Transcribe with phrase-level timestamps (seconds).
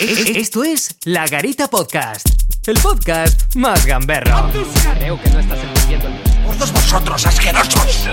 [0.00, 2.26] Esto es La Garita Podcast,
[2.66, 4.50] el podcast más gamberro.
[4.98, 6.14] Creo que no estás entendiendo el
[6.44, 8.08] ¡Por todos vosotros, asquerosos!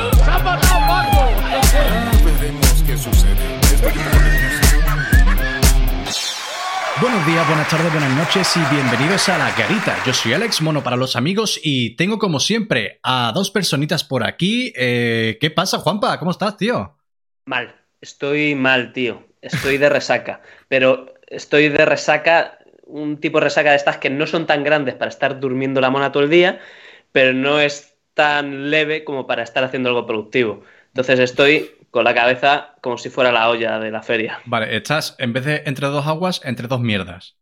[2.24, 3.60] Veremos qué sucede.
[7.02, 9.98] Buenos días, buenas tardes, buenas noches y bienvenidos a La Garita.
[10.06, 14.24] Yo soy Alex, mono para los amigos y tengo como siempre a dos personitas por
[14.24, 14.72] aquí.
[14.76, 16.20] Eh, ¿Qué pasa, Juanpa?
[16.20, 17.00] ¿Cómo estás, tío?
[17.46, 19.28] Mal, estoy mal, tío.
[19.42, 20.44] Estoy de resaca.
[20.68, 24.96] Pero estoy de resaca, un tipo de resaca de estas que no son tan grandes
[24.96, 26.60] para estar durmiendo la mona todo el día,
[27.12, 30.64] pero no es tan leve como para estar haciendo algo productivo.
[30.88, 34.40] Entonces estoy con la cabeza como si fuera la olla de la feria.
[34.46, 37.36] Vale, estás en vez de entre dos aguas, entre dos mierdas.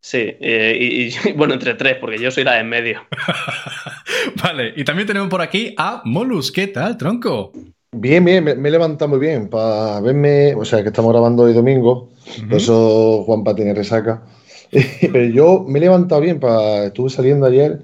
[0.00, 3.06] Sí, eh, y, y, bueno, entre tres, porque yo soy la de en medio.
[4.42, 6.52] vale, y también tenemos por aquí a Molus.
[6.52, 7.52] ¿Qué tal, tronco?
[7.92, 11.44] Bien, bien, me, me he levantado muy bien para verme, o sea, que estamos grabando
[11.44, 12.10] hoy domingo,
[12.48, 14.22] por eso Juanpa tiene resaca.
[15.00, 17.80] Pero yo me he levantado bien, para, estuve saliendo ayer,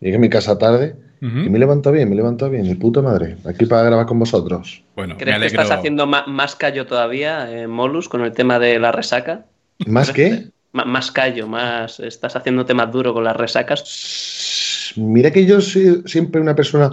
[0.00, 2.76] llegué a mi casa tarde y me he levantado bien, me he levantado bien, de
[2.76, 4.82] puta madre, aquí para grabar con vosotros.
[4.94, 8.92] Bueno, ¿Crees que estás haciendo más callo todavía, eh, Molus, con el tema de la
[8.92, 9.46] resaca?
[9.86, 10.48] ¿Más que?
[10.72, 11.98] Ma- más callo, más.
[12.00, 14.92] Estás haciéndote más duro con las resacas.
[14.96, 16.90] Mira que yo soy siempre una persona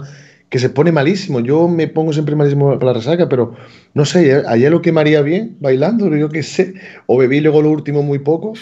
[0.52, 3.54] que se pone malísimo, yo me pongo siempre malísimo para la resaca, pero
[3.94, 6.74] no sé, ayer, lo que me haría bien, bailando, yo qué sé,
[7.06, 8.52] o bebí luego lo último muy poco.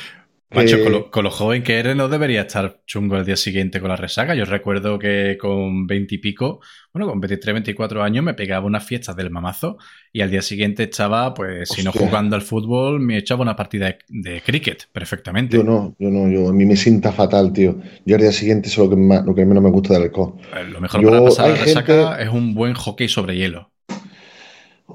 [0.53, 3.37] Macho, que- con lo, con lo joven que eres no debería estar chungo el día
[3.37, 4.35] siguiente con la resaca.
[4.35, 6.61] Yo recuerdo que con 20 y pico,
[6.93, 9.79] bueno, con 23, 24 años me pegaba unas fiestas del mamazo
[10.13, 13.87] y al día siguiente estaba, pues, si no jugando al fútbol, me echaba una partida
[13.87, 15.57] de, de cricket perfectamente.
[15.57, 17.77] Yo no, yo no, yo a mí me sienta fatal, tío.
[18.05, 20.03] Yo al día siguiente eso es lo que, más, lo que menos me gusta del
[20.05, 20.35] alcohol.
[20.53, 23.70] Eh, Lo mejor Yo- para pasar la resaca gente- es un buen hockey sobre hielo.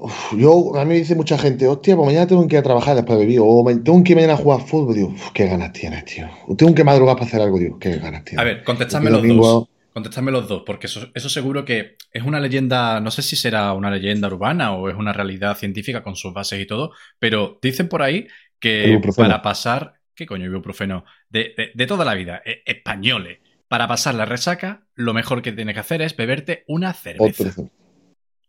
[0.00, 2.62] Uf, yo, a mí me dice mucha gente, hostia, pues mañana tengo que ir a
[2.62, 4.94] trabajar después de beber, o tengo que ir mañana a jugar fútbol.
[4.94, 6.28] Digo, uf, qué ganas tienes, tío.
[6.46, 8.40] O tengo que madrugar para hacer algo, digo, qué ganas tienes.
[8.40, 9.68] A ver, contestadme los domingo- dos.
[9.92, 13.72] Contestadme los dos, porque eso, eso seguro que es una leyenda, no sé si será
[13.72, 17.88] una leyenda urbana o es una realidad científica con sus bases y todo, pero dicen
[17.88, 18.26] por ahí
[18.60, 21.06] que para pasar, ¿qué coño ibuprofeno?
[21.30, 25.52] De, de, de toda la vida, eh, españoles, para pasar la resaca, lo mejor que
[25.52, 27.64] tienes que hacer es beberte una cerveza.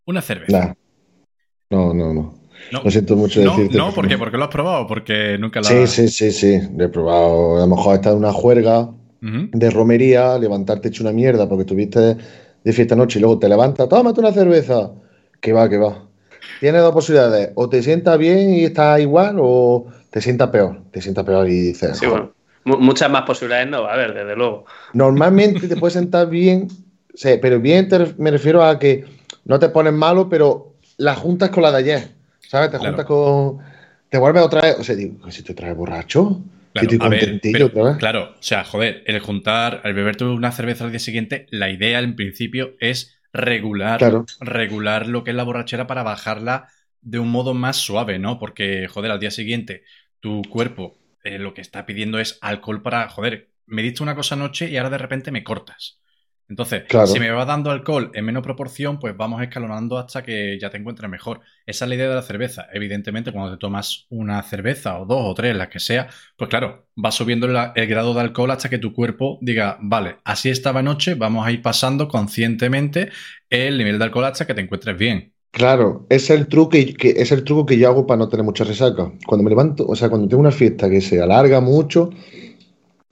[0.03, 0.59] Una cerveza.
[0.59, 0.73] Nah.
[1.69, 2.33] No, no, no.
[2.71, 3.77] No, Lo siento mucho no, decirte.
[3.77, 4.17] no, ¿por qué?
[4.17, 5.89] Porque lo has probado, porque nunca lo Sí, has...
[5.91, 6.59] sí, sí, sí.
[6.75, 7.57] Lo he probado.
[7.57, 8.89] A lo mejor estar en una juerga
[9.21, 12.17] de romería, levantarte hecho una mierda porque estuviste
[12.63, 14.91] de fiesta anoche y luego te levantas, tómate una cerveza.
[15.39, 16.03] Que va, que va.
[16.59, 17.51] Tienes dos posibilidades.
[17.55, 20.81] O te sientas bien y estás igual, o te sientas peor.
[20.91, 21.97] Te sientas peor y dices.
[21.97, 22.31] Sí, bueno.
[22.65, 24.65] mu- Muchas más posibilidades no va a haber, desde luego.
[24.93, 26.67] Normalmente te puedes sentar bien,
[27.13, 29.05] sí, pero bien te me refiero a que
[29.45, 32.07] no te pones malo, pero la juntas con la de ayer.
[32.39, 32.71] ¿Sabes?
[32.71, 32.91] Te Claro.
[32.93, 33.59] juntas con.
[34.09, 34.77] Te vuelves otra vez.
[34.79, 36.41] O sea, digo, "¿Que si te traes borracho.
[36.73, 37.97] Claro, ver, pero, otra vez.
[37.97, 41.99] claro, o sea, joder, el juntar, el beberte una cerveza al día siguiente, la idea
[41.99, 44.25] en principio es regular, Claro.
[44.41, 46.67] regular lo que es la borrachera para bajarla
[47.01, 48.37] de un modo más suave, ¿no?
[48.37, 49.83] Porque, joder, al día siguiente
[50.19, 54.35] tu cuerpo eh, lo que está pidiendo es alcohol para, joder, me diste una cosa
[54.35, 55.99] anoche y ahora de repente me cortas.
[56.49, 57.07] Entonces, Claro.
[57.07, 60.77] si me va dando alcohol en menos proporción, pues vamos escalonando hasta que ya te
[60.77, 61.41] encuentres mejor.
[61.65, 62.67] Esa es la idea de la cerveza.
[62.73, 66.87] Evidentemente, cuando te tomas una cerveza o dos o tres, las que sea, pues claro,
[67.03, 70.79] va subiendo la- el grado de alcohol hasta que tu cuerpo diga, vale, así estaba
[70.79, 73.09] anoche, vamos a ir pasando conscientemente
[73.49, 75.33] el nivel de alcohol hasta que te encuentres bien.
[75.51, 78.45] Claro, es el truco que, que- es el truco que yo hago para no tener
[78.45, 79.11] mucha resaca.
[79.25, 82.11] Cuando me levanto, o sea, cuando tengo una fiesta que se alarga mucho,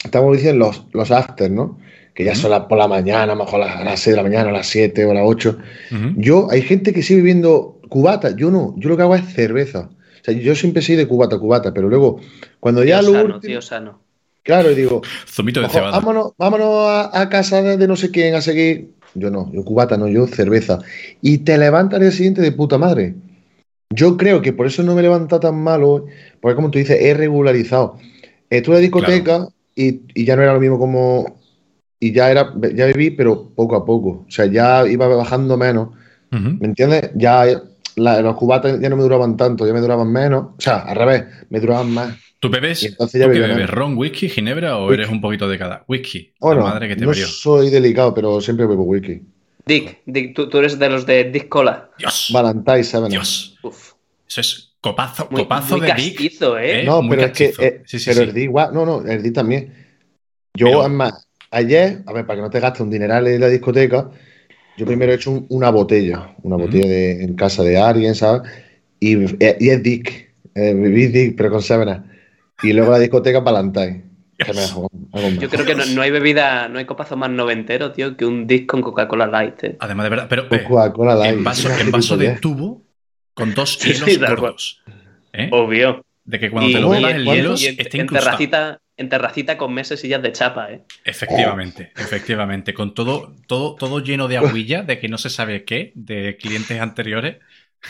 [0.03, 1.77] estamos diciendo los, los after, ¿no?
[2.15, 2.41] Que ya Ujú.
[2.41, 4.49] son las por la mañana, a lo mejor las- a las 6 de la mañana,
[4.49, 5.57] a las 7 o a las 8.
[5.91, 6.13] Ujú.
[6.15, 9.89] Yo, hay gente que sigue bebiendo cubata, yo no, yo lo que hago es cerveza.
[9.91, 12.19] O sea, yo siempre soy de cubata, cubata, pero luego,
[12.59, 13.99] cuando ya Tío lo sano, último, tío sano.
[14.43, 15.91] claro, y digo, Zumito de cebada.
[15.91, 18.91] vámonos, vámonos a, a casa de, no sé quién a seguir.
[19.13, 20.79] Yo no, yo cubata, no, yo cerveza.
[21.21, 23.13] Y te levantas al día siguiente de puta madre.
[23.89, 26.05] Yo creo que por eso no me levanta tan malo,
[26.41, 27.97] porque como tú dices, he regularizado.
[28.49, 31.37] Estuve en la discoteca y, y ya no era lo mismo como.
[31.99, 34.25] Y ya era, ya bebí, pero poco a poco.
[34.27, 35.89] O sea, ya iba bajando menos.
[36.31, 37.11] ¿Me entiendes?
[37.15, 37.45] Ya
[37.95, 40.43] la- los cubatas ya no me duraban tanto, ya me duraban menos.
[40.57, 42.13] O sea, al revés, me duraban más.
[42.41, 43.69] ¿Tú bebes, entonces ya tú qué bebes?
[43.69, 45.01] ¿Ron, whisky, ginebra o Whisky.
[45.01, 45.83] eres un poquito de cada?
[45.87, 46.33] Whisky.
[46.39, 47.25] Bueno, la madre que te no parió.
[47.25, 49.21] soy delicado, pero siempre bebo whisky.
[49.65, 51.89] Dick, Dick tú, tú eres de los de Dick Cola.
[51.97, 52.29] Dios.
[52.33, 53.09] Valentine, ¿sabes?
[53.09, 53.57] Dios.
[53.63, 53.93] Uf.
[54.27, 56.13] Eso es copazo, Muy, copazo muy de Dick.
[56.17, 56.81] castizo, ¿eh?
[56.81, 56.83] ¿eh?
[56.83, 57.53] No, muy pero es que.
[57.57, 58.27] eh, Sí, sí, pero sí.
[58.29, 58.73] el D igual.
[58.73, 59.73] No, no, el D también.
[60.53, 63.41] Yo, Pero- es más, ayer, a ver, para que no te gastes un dineral en
[63.41, 64.09] la discoteca,
[64.77, 66.35] yo primero he hecho un- una botella.
[66.43, 68.51] Una botella de, en casa de alguien, ¿sabes?
[68.99, 70.33] Y, y es Dick.
[70.55, 72.05] Eh, Dick, pero con sábana.
[72.63, 74.75] y luego la discoteca más.
[75.39, 78.47] Yo creo que no, no hay bebida, no hay copazo más noventero, tío, que un
[78.47, 79.63] disc con Coca-Cola Light.
[79.63, 79.77] eh.
[79.79, 81.37] Además, de verdad, pero eh, Coca-Cola Light.
[81.37, 82.41] en vaso, en vaso de gilipollez.
[82.41, 82.83] tubo
[83.33, 84.19] con dos Sí, hilos sí.
[85.33, 85.49] ¿eh?
[85.51, 86.03] Obvio.
[86.23, 88.09] De que cuando Y- te lo bebas el hielo esté en incrustado.
[88.37, 90.81] terracita, en terracita con mesas y sillas de chapa, ¿eh?
[91.03, 92.73] Efectivamente, efectivamente.
[92.73, 96.79] Con todo, todo, todo lleno de aguilla, de que no se sabe qué, de clientes
[96.79, 97.37] anteriores,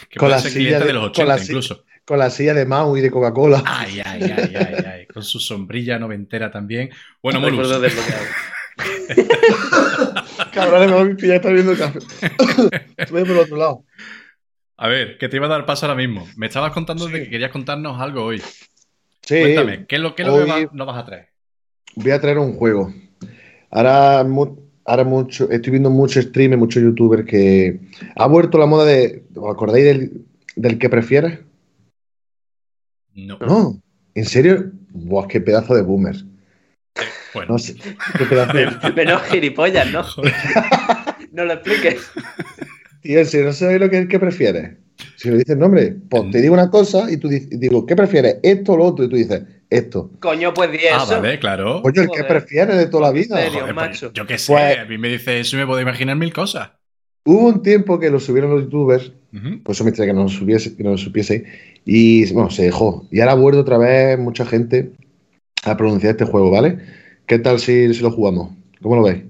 [0.09, 1.85] que Con pueden la ser silla clientes de- de, los con 80 la si- incluso.
[2.05, 3.63] Con la silla de Mau y de Coca-Cola.
[3.65, 5.05] Ay, ay, ay, ay, ay.
[5.07, 6.91] Con su sombrilla noventera también.
[7.21, 7.93] Bueno, Recuerdo Molus.
[10.51, 11.99] Cabrones, me voy a pillar, está viendo el café.
[12.97, 13.85] Estoy por el otro lado.
[14.77, 16.27] a ver, que te iba a dar paso ahora mismo.
[16.35, 18.41] Me estabas contando de que querías contarnos algo hoy.
[19.25, 21.27] Sí, Cuéntame, ¿qué es lo, qué es lo que hoy- va- nos vas a traer?
[21.95, 22.93] voy a traer un juego.
[23.71, 24.55] Ahora, mu-
[24.85, 27.79] ahora mucho, estoy viendo muchos streamers, muchos youtubers que
[28.15, 29.23] ha vuelto la moda de.
[29.35, 30.25] ¿Os acordáis del,
[30.55, 31.39] del que prefieres?
[33.13, 33.37] No.
[33.39, 33.81] No,
[34.13, 34.71] ¿en serio?
[34.91, 36.15] Buah, qué pedazo de boomer.
[37.33, 38.93] Bueno, No sé, qué pedazo de.
[38.95, 40.03] Menos gilipollas, ¿no?
[41.31, 42.11] no lo expliques.
[43.01, 44.77] Tío, serio, ¿no sabes lo que es el que prefieres?
[45.17, 48.37] Si lo dices nombre, pues te digo una cosa y tú dices, digo, ¿qué prefieres?
[48.43, 49.05] ¿Esto o lo otro?
[49.05, 50.11] Y tú dices, esto.
[50.19, 51.21] Coño, pues di ah, eso.
[51.21, 51.81] vale, claro.
[51.81, 52.27] Coño, el que Joder.
[52.27, 53.39] prefieres de toda la vida.
[53.39, 53.61] ¿En serio?
[53.61, 56.15] Joder, pues, yo qué sé, Pues- a mí me dice eso y me puedo imaginar
[56.15, 56.71] mil cosas.
[57.25, 59.11] Hubo un tiempo que lo subieron los youtubers.
[59.63, 61.43] Por eso me extraña que no lo supiese, que no lo supiese.
[61.83, 63.05] Y bueno, se dejó.
[63.11, 64.91] Y ahora ha vuelto otra vez mucha gente
[65.65, 66.77] a pronunciar este juego, ¿vale?
[67.25, 68.51] ¿Qué tal si, si lo jugamos?
[68.81, 69.23] ¿Cómo lo veis?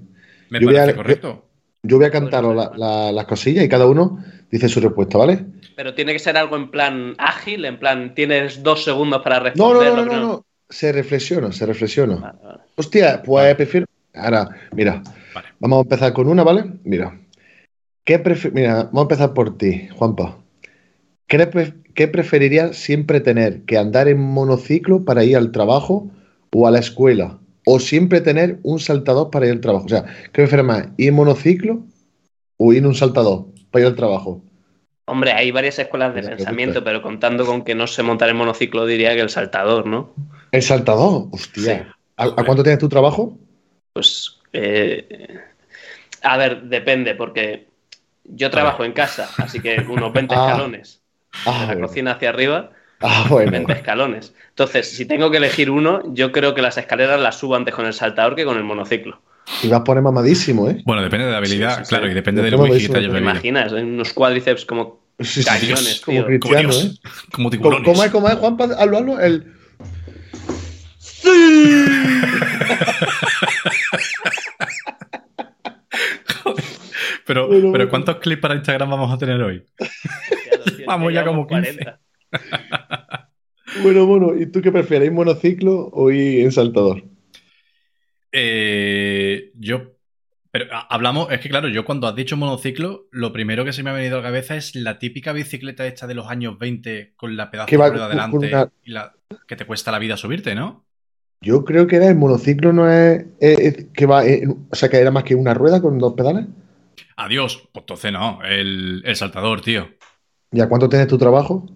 [0.50, 1.28] Me Yo parece a- correcto.
[1.28, 1.45] Yo
[1.94, 4.18] voy a cantar la- la- las cosillas y cada uno
[4.50, 5.44] dice su respuesta, ¿vale?
[5.76, 9.74] Pero tiene que ser algo en plan ágil, en plan, tienes dos segundos para No,
[9.74, 9.92] no, responder.
[9.92, 10.44] no, no, que no, no.
[10.68, 12.16] Se reflexiona, se reflexiona.
[12.16, 12.58] Vale, vale.
[12.76, 13.54] Hostia, pues Vale.
[13.54, 13.86] prefiero.
[14.14, 15.02] Ahora, mira,
[15.34, 15.46] Vale.
[15.60, 16.64] vamos a empezar con una, ¿vale?
[16.84, 17.18] Mira.
[18.04, 20.38] ¿Qué prefi- Mira, vamos a empezar por ti, Juanpa.
[21.26, 23.62] ¿Qué, pre- qué preferirías siempre tener?
[23.62, 26.08] ¿Que andar en monociclo para ir al trabajo
[26.52, 27.38] o a la escuela?
[27.68, 29.86] ¿O siempre tener un saltador para ir al trabajo?
[29.86, 30.86] O sea, ¿qué prefieres más?
[30.96, 31.80] ¿Ir en monociclo
[32.58, 34.40] o ir en un saltador para ir al trabajo?
[35.06, 38.86] Hombre, hay varias escuelas de pensamiento, pero contando con que no sé montar el monociclo,
[38.86, 40.12] diría que el saltador, ¿no?
[40.52, 41.26] ¿El saltador?
[41.32, 41.92] Hostia.
[42.16, 43.36] ¿A, a cuánto tienes tu trabajo?
[43.92, 45.38] Pues, eh,
[46.22, 47.66] a ver, depende, porque
[48.24, 50.46] yo trabajo en casa, así que unos 20 Ah.
[50.46, 51.00] escalones.
[51.44, 52.70] Ah, de la cocina hacia arriba,
[53.00, 53.50] Ah, bueno.
[53.52, 54.34] 20 escalones.
[54.50, 57.86] Entonces, si tengo que elegir uno, yo creo que las escaleras las subo antes con
[57.86, 59.20] el saltador que con el monociclo.
[59.62, 60.82] Y vas a poner mamadísimo, ¿eh?
[60.84, 61.88] Bueno, depende de la habilidad, Sí, sí, sí.
[61.90, 63.30] claro, y depende del whisky que eso, te hayas ¿te ¿Te bebido.
[63.30, 63.72] imaginas?
[63.72, 66.24] Hay unos cuádriceps como Sí, sí, cañones, como tío.
[66.24, 66.98] Como cristiano, Dios, ¿eh?
[67.04, 67.84] como ¿Cómo, tiburones.
[67.86, 68.64] cómo es, cómo es, Juanpa?
[68.64, 69.20] Hazlo, hazlo.
[69.20, 69.52] El...
[77.26, 77.88] Pero, Bueno, pero bueno.
[77.90, 79.64] ¿cuántos clips para Instagram vamos a tener hoy?
[80.86, 81.78] Vamos ya como 15.
[83.82, 85.06] Bueno, bueno, ¿y tú qué prefieres?
[85.08, 87.02] ¿Ir monociclo o ir en saltador?
[88.32, 89.92] Eh, yo.
[90.50, 93.90] Pero hablamos, es que claro, yo cuando has dicho monociclo, lo primero que se me
[93.90, 97.36] ha venido a la cabeza es la típica bicicleta esta de los años 20 con
[97.36, 99.12] la pedazo Que de va rueda con- con delante una- y la
[99.46, 100.86] que te cuesta la vida subirte, ¿no?
[101.42, 104.88] Yo creo que era el monociclo, no es, es- es que va, en- o sea,
[104.88, 106.46] que era más que una rueda con dos pedales.
[107.16, 107.68] Adiós.
[107.72, 109.88] Pues entonces no, el, el saltador, tío.
[110.52, 111.66] ¿Y a cuánto tienes tu trabajo?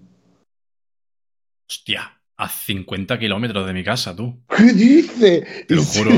[1.70, 4.42] Hostia, a 50 kilómetros de mi casa, tú.
[4.56, 5.66] ¿Qué dices?
[5.68, 6.10] Te lo ¿En juro.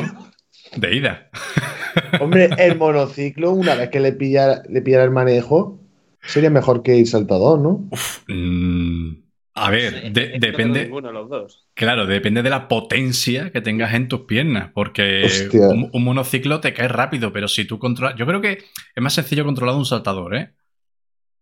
[0.76, 1.28] De ida.
[2.22, 5.78] Hombre, el monociclo, una vez que le pillara, le pillara el manejo,
[6.22, 7.86] sería mejor que ir saltador, ¿no?
[8.28, 9.10] Mm,
[9.52, 10.84] a ver, de- depende.
[10.84, 11.66] ninguno de los dos.
[11.74, 16.72] Claro, depende de la potencia que tengas en tus piernas, porque un, un monociclo te
[16.72, 18.16] cae rápido, pero si tú controlas...
[18.16, 18.52] Yo creo que
[18.94, 20.54] es más sencillo controlar un saltador, ¿eh?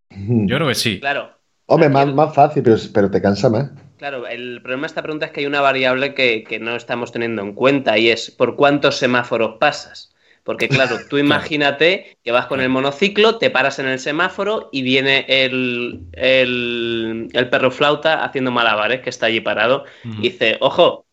[0.09, 0.99] Yo creo que sí.
[0.99, 1.31] Claro,
[1.73, 3.71] Hombre, más, más fácil, pero, pero te cansa más.
[4.01, 7.11] Claro, el problema de esta pregunta es que hay una variable que, que no estamos
[7.11, 10.11] teniendo en cuenta y es por cuántos semáforos pasas.
[10.43, 14.81] Porque claro, tú imagínate que vas con el monociclo, te paras en el semáforo y
[14.81, 21.05] viene el, el, el perro flauta haciendo malabares que está allí parado y dice, ojo,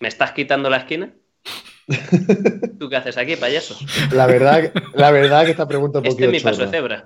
[0.00, 1.14] ¿me estás quitando la esquina?
[2.78, 3.74] ¿Tú qué haces aquí, payaso?
[4.12, 7.04] La verdad, la verdad que esta pregunta un Este poquito es mi paso de cebra.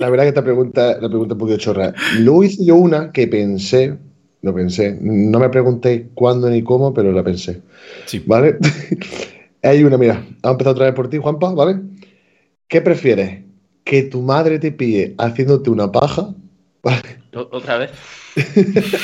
[0.00, 1.92] La verdad que esta pregunta, la pregunta un poquito chorra.
[2.18, 3.98] Luego hice yo una que pensé,
[4.40, 7.60] lo pensé, no me pregunté cuándo ni cómo, pero la pensé.
[8.06, 8.22] Sí.
[8.26, 8.56] ¿Vale?
[9.62, 11.80] Hay una, mira, vamos a empezar otra vez por ti, Juanpa, ¿vale?
[12.68, 13.40] ¿Qué prefieres?
[13.84, 16.34] ¿Que tu madre te pille haciéndote una paja?
[17.32, 17.90] O- Otra vez.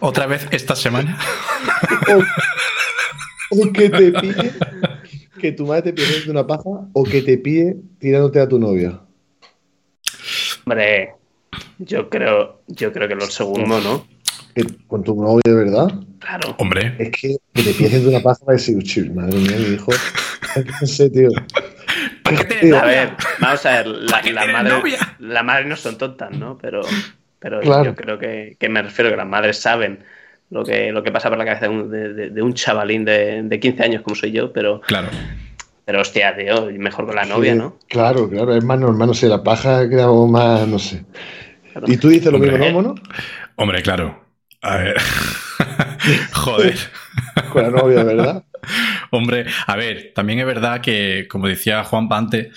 [0.00, 1.18] Otra vez esta semana.
[3.50, 4.52] ¿O, o que te pille
[5.40, 6.88] que tu madre te pille haciéndote una paja?
[6.92, 9.00] ¿O que te pille tirándote a tu novia?
[10.72, 11.14] Hombre,
[11.78, 14.06] yo creo, yo creo que lo segundo, ¿no?
[14.86, 15.88] con tu novio de verdad.
[16.18, 16.54] Claro.
[16.58, 19.74] Hombre, Es que, que te piensen de una paja para decir, "Uchi, madre mía, mi
[19.76, 19.90] hijo.
[20.82, 21.30] No sé, tío.
[22.22, 24.98] ¿para qué A ver, vamos a ver, la, la madre, novia?
[25.20, 26.58] la madre no son tontas, ¿no?
[26.60, 26.82] Pero,
[27.38, 27.84] pero Claro.
[27.84, 30.00] yo creo que, que me refiero que las madres saben
[30.50, 31.90] lo que, lo que pasa por la cabeza de un,
[32.34, 35.08] de un chavalín de, de 15 años como soy yo, pero, Claro.
[35.88, 37.78] Pero hostia, tío, mejor con la novia, Sí, ¿no?
[37.88, 41.06] Claro, claro, es más normal, no sé, la paja queda más, no sé.
[41.72, 41.90] Claro.
[41.90, 42.82] Y tú dices lo Hombre, mismo.
[42.82, 43.02] ¿no, mono?
[43.56, 44.22] Hombre, claro.
[44.60, 44.96] A ver.
[46.34, 46.76] Joder.
[47.50, 48.44] Con la novia, ¿verdad?
[49.12, 52.48] Hombre, a ver, también es verdad que, como decía Juan antes,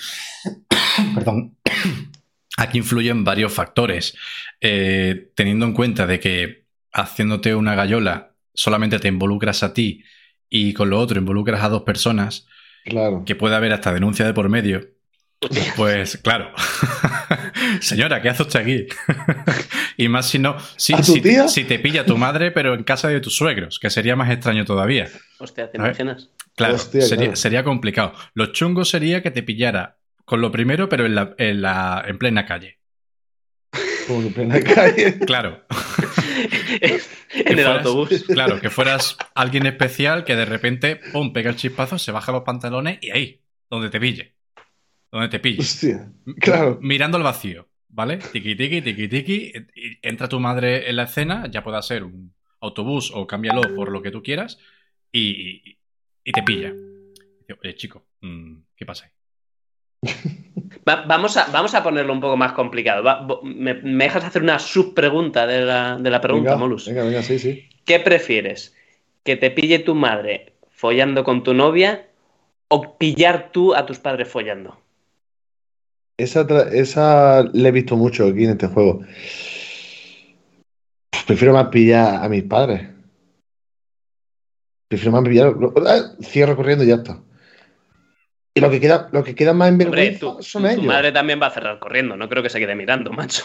[1.15, 1.55] perdón,
[2.57, 4.13] aquí influyen varios factores.
[4.59, 10.03] Eh, teniendo en cuenta de que haciéndote una gallola solamente te involucras a ti
[10.49, 12.45] y con lo otro involucras a dos personas,
[12.83, 13.23] Claro.
[13.25, 14.81] que puede haber hasta denuncia de por medio,
[15.75, 16.51] pues claro.
[17.81, 18.87] Señora, ¿qué hace usted aquí?
[19.97, 21.47] y más si no, si, ¿A tu si- tía?
[21.47, 24.65] si te pilla tu madre, pero en casa de tus suegros, que sería más extraño
[24.65, 25.07] todavía.
[25.39, 26.29] hostia, ¿te imaginas?
[26.55, 27.35] Claro, Hostia, sería, claro.
[27.37, 28.13] sería complicado.
[28.33, 32.17] Lo chungo sería que te pillara con lo primero, pero en, la, en, la- en
[32.17, 32.77] plena calle.
[34.07, 35.19] Como en plena calle.
[35.19, 35.63] Claro,
[36.81, 36.91] en
[37.47, 38.23] el fueras- autobús.
[38.27, 42.43] claro, que fueras alguien especial que de repente, pum, pega el chispazo, se baja los
[42.43, 44.35] pantalones y ahí, donde te pille.
[45.11, 45.59] Donde te pille.
[45.61, 46.79] Hostia, claro.
[46.81, 48.17] Mirando al vacío, ¿vale?
[48.17, 49.51] Tiki tiki, tiki tiki.
[49.75, 53.91] y entra tu madre en la escena, ya pueda ser un autobús o cámbialo por
[53.91, 54.57] lo que tú quieras,
[55.11, 55.21] y,
[55.69, 55.77] y-
[56.23, 56.71] y te pilla.
[57.61, 59.11] Oye, chico, mm, ¿qué pasa ahí?
[60.87, 63.03] Va- vamos, a, vamos a ponerlo un poco más complicado.
[63.03, 66.87] Va- me, me dejas hacer una subpregunta de la, de la pregunta, venga, Molus?
[66.87, 67.69] Venga, venga, sí, sí.
[67.85, 68.75] ¿Qué prefieres?
[69.23, 72.07] ¿Que te pille tu madre follando con tu novia
[72.69, 74.79] o pillar tú a tus padres follando?
[76.17, 79.01] Esa, esa la he visto mucho aquí en este juego.
[81.25, 82.87] Prefiero más pillar a mis padres.
[84.87, 85.53] Prefiero más pillar.
[85.87, 87.19] ah, Cierro corriendo y ya está.
[88.53, 90.83] Y lo que queda, lo que queda más en Hombre, vergüenza tu, son tu ellos.
[90.85, 93.43] madre también va a cerrar corriendo, no creo que se quede mirando, macho.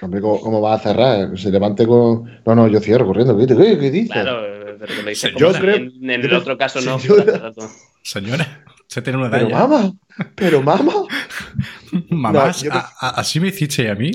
[0.00, 1.38] Hombre, ¿cómo, cómo va a cerrar?
[1.38, 2.24] Se levante con.
[2.44, 3.36] No, no, yo cierro corriendo.
[3.38, 4.10] ¿Qué, ¿Qué, qué dices?
[4.10, 4.42] Claro,
[4.80, 6.98] pero lo dices Yo creo- en, en el creo- otro caso no.
[6.98, 7.52] señora-.
[8.02, 9.66] Señora, usted tiene una Pero edad ya.
[9.66, 9.92] mamá,
[10.34, 10.92] pero mamá.
[12.10, 14.10] Mamá, No, yo- ¿a- a- ¿así me hiciste a mí?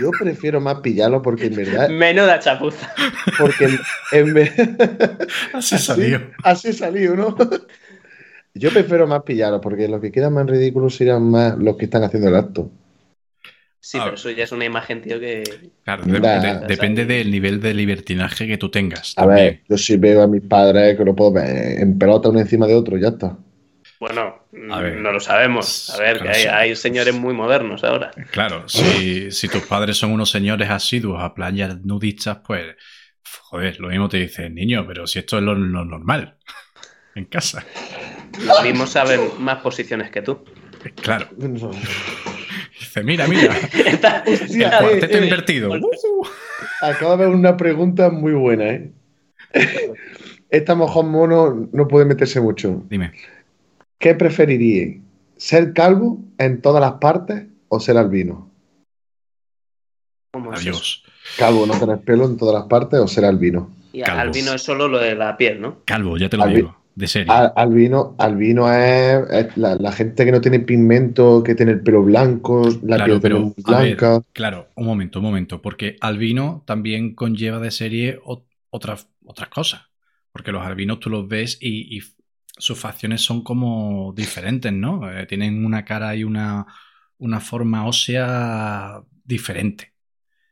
[0.00, 1.88] Yo prefiero más pillarlo porque en verdad.
[1.88, 2.94] Menuda chapuza.
[3.38, 3.78] Porque en,
[4.12, 4.52] en vez-
[5.52, 6.20] Así salió.
[6.44, 7.36] Así salió, ¿no?
[8.54, 12.04] Yo prefiero más pillarlo porque los que quedan más ridículos serían más los que están
[12.04, 12.70] haciendo el acto.
[13.80, 15.42] Sí, A pero eso ya es una imagen, tío, que.
[15.84, 19.14] Claro, de- depende del nivel de libertinaje que tú tengas.
[19.16, 19.46] A también.
[19.46, 22.66] ver, yo sí veo a mis padres que lo puedo ver en pelota uno encima
[22.66, 23.36] de otro, ya está.
[23.98, 24.96] Bueno, ver.
[24.96, 25.90] no lo sabemos.
[25.90, 26.48] A ver, Claro, que hay, sí.
[26.48, 28.10] hay señores muy modernos ahora.
[28.30, 32.76] Claro, si, si tus padres son unos señores asiduos a playas nudistas, pues,
[33.42, 36.36] joder, lo mismo te dicen, niño, pero si esto es lo, lo normal
[37.16, 37.64] en casa.
[38.46, 40.38] Los mismos saben más posiciones que tú.
[41.02, 41.70] Claro, No.
[42.78, 43.54] dice, mira, mira,
[43.86, 45.70] Está- el Hostia, eh, cuarteto eh, invertido.
[45.72, 46.26] Uh,
[46.80, 48.92] Acabo de ver una pregunta muy buena, ¿eh?
[50.50, 52.82] Esta mojón mono no puede meterse mucho.
[52.88, 53.12] Dime,
[53.98, 55.00] ¿Qué preferiríais?
[55.36, 58.50] ¿Ser calvo en todas las partes o ser albino?
[60.32, 61.04] ¿Cómo es adiós.
[61.38, 63.70] Calvo, no tener pelo en todas las partes o ser albino.
[63.92, 64.20] Y Calvos.
[64.22, 65.78] albino es solo lo de la piel, ¿no?
[65.84, 67.36] Calvo, ya te lo Albi- digo, de serio.
[67.36, 71.82] Al- albino, albino es, es la, la gente que no tiene pigmento, que tiene el
[71.82, 74.22] pelo blanco, la Claro, piel pero, ver, blanca.
[74.32, 78.18] Claro, un momento, un momento, porque albino también conlleva de serie
[78.70, 79.82] otras, otras cosas.
[80.32, 82.02] Porque los albinos tú los ves y, y
[82.58, 85.10] sus facciones son como diferentes, ¿no?
[85.12, 86.66] Eh, tienen una cara y una,
[87.18, 89.94] una forma ósea diferente.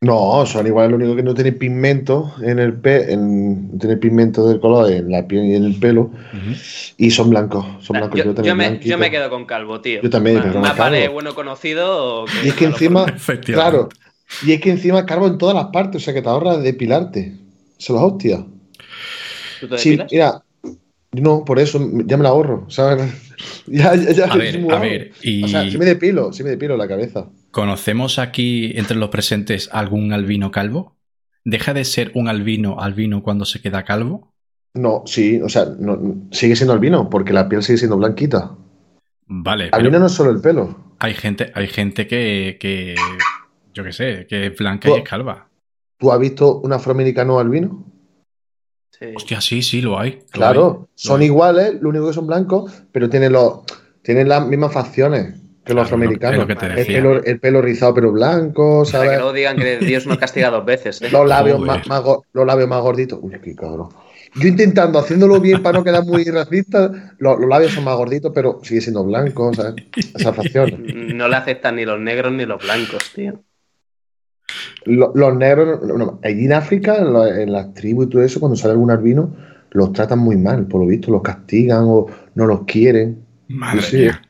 [0.02, 3.98] No, son igual, lo único que no tiene pigmento en el pe en, no tiene
[3.98, 6.10] pigmento del color en la piel y en el pelo,
[6.96, 8.18] y son blancos, son blancos.
[8.24, 8.90] yo, también yo me, blanquito.
[8.92, 10.00] yo me quedo con calvo, tío.
[10.00, 10.82] Yo también, pero más calvo.
[10.84, 12.22] vale bueno conocido.
[12.22, 13.04] o Y es que encima,
[13.44, 13.90] claro,
[14.42, 17.34] y es que encima calvo en todas las partes, o sea que te ahorras depilarte.
[17.76, 18.40] Se los hostias.
[19.60, 20.12] ¿Tú te Sí, depilas?
[20.12, 20.42] mira,
[21.12, 23.12] no, por eso ya me la ahorro, ¿sabes?
[23.66, 26.50] Ya, ya, ya A ver, a ver, y O sea, sí me depilo, sí me
[26.50, 27.26] depilo la cabeza.
[27.50, 30.96] ¿Conocemos aquí entre los presentes algún albino calvo?
[31.44, 34.32] ¿Deja de ser un albino albino cuando se queda calvo?
[34.74, 38.56] No, sí, o sea, no, sigue siendo albino, porque la piel sigue siendo blanquita.
[39.26, 40.94] Vale, Albino no es solo el pelo.
[40.98, 42.94] hay gente, hay gente que, que
[43.72, 45.48] yo qué sé, que es blanca y es calva.
[45.96, 47.84] ¿Tú has visto un afroamericano albino?
[48.90, 49.06] Sí.
[49.16, 50.10] Hostia, sí, sí, lo hay.
[50.10, 51.26] lo hay, Claro, lo son hay.
[51.26, 53.60] iguales, lo único que son blancos, pero tienen, los,
[54.02, 55.40] tienen las mismas facciones.
[55.64, 56.38] Que los Claro, afroamericanos.
[56.38, 59.18] lo que el, pelo, el pelo rizado pero blanco, Para que ¿sabes?
[59.18, 61.00] luego digan que Dios no castiga dos veces.
[61.02, 61.08] ¿eh?
[61.10, 63.18] Los labios más, más go- los labios más gorditos.
[63.22, 63.88] Uy, qué cabrón.
[64.36, 68.30] Yo intentando, haciéndolo bien para no quedar muy racista, lo- los, labios son más gorditos,
[68.34, 69.74] pero sigue siendo blanco, ¿sabes?
[69.96, 70.78] Esas facciones.
[71.14, 73.42] No le aceptan ni los negros ni los blancos, tío.
[74.84, 78.22] Lo- Los negros, no, no, allí en África, en, la- en las tribus y todo
[78.22, 79.34] eso, cuando sale algún albino,
[79.72, 83.24] los tratan muy mal, por lo visto, los castigan o no los quieren.
[83.48, 84.22] Madre Sí, mía.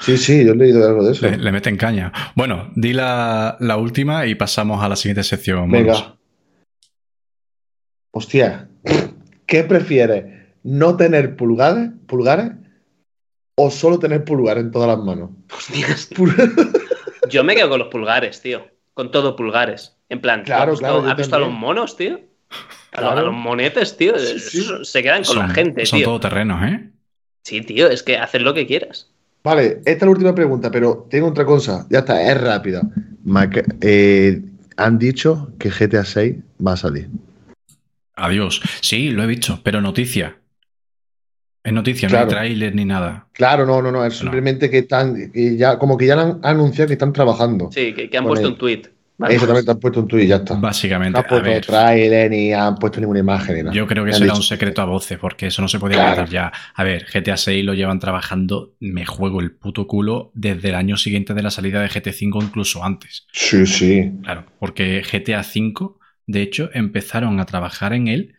[0.00, 1.26] Sí, sí, yo he leído algo de eso.
[1.28, 2.12] Le, le meten caña.
[2.34, 5.68] Bueno, di la, la última y pasamos a la siguiente sección.
[5.68, 5.72] monos.
[5.72, 6.16] Venga.
[8.12, 8.68] Hostia,
[9.46, 10.24] ¿qué prefieres?
[10.62, 12.52] ¿No tener pulgares, pulgares
[13.56, 15.30] o solo tener pulgares en todas las manos?
[15.52, 16.08] Hostias.
[17.30, 18.66] Yo me quedo con los pulgares, tío.
[18.94, 19.96] Con todo pulgares.
[20.08, 22.14] En plan, ¿tú Claro, ¿has visto, claro, yo has visto a los monos, tío?
[22.14, 23.18] A, los- Claro.
[23.18, 24.16] a los monetes, tío.
[24.18, 24.58] Sí, sí.
[24.60, 26.06] Esos Se quedan con son, la gente, son tío.
[26.06, 26.90] todoterrenos, ¿eh?
[27.42, 29.10] Sí, tío, es que haces lo que quieras.
[29.44, 31.86] Vale, esta es la última pregunta, pero tengo otra cosa.
[31.90, 32.80] Ya está, es rápida.
[33.82, 34.40] Eh,
[34.78, 36.36] han dicho que GTA 6
[36.66, 37.08] va a salir.
[38.16, 38.62] Adiós.
[38.80, 40.38] Sí, lo he visto, pero noticia.
[41.62, 42.26] Es noticia, no Claro.
[42.26, 43.26] hay tráiler ni nada.
[43.32, 46.88] Claro, no, no, no, es simplemente que están, que ya, como que ya han anunciado
[46.88, 47.70] que están trabajando.
[47.72, 48.82] Sí, que, que han puesto el- un tweet.
[49.28, 50.54] Eso también te han puesto un tuit y ya está.
[50.54, 53.72] Básicamente, No han a puesto ver, trailer ni han puesto ninguna imagen ni nada.
[53.74, 55.96] yo creo que eso era dicho- un secreto a voces, porque eso no se podía
[56.14, 56.26] Claro.
[56.26, 56.52] ya.
[56.74, 60.96] A ver, GTA 6 lo llevan trabajando, me juego el puto culo desde el año
[60.96, 63.26] siguiente de la salida de GT 5, incluso antes.
[63.32, 64.10] Sí, sí.
[64.24, 68.34] Claro, porque GTA 5, de hecho, empezaron a trabajar en él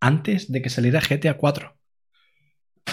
[0.00, 1.74] antes de que saliera GTA 4.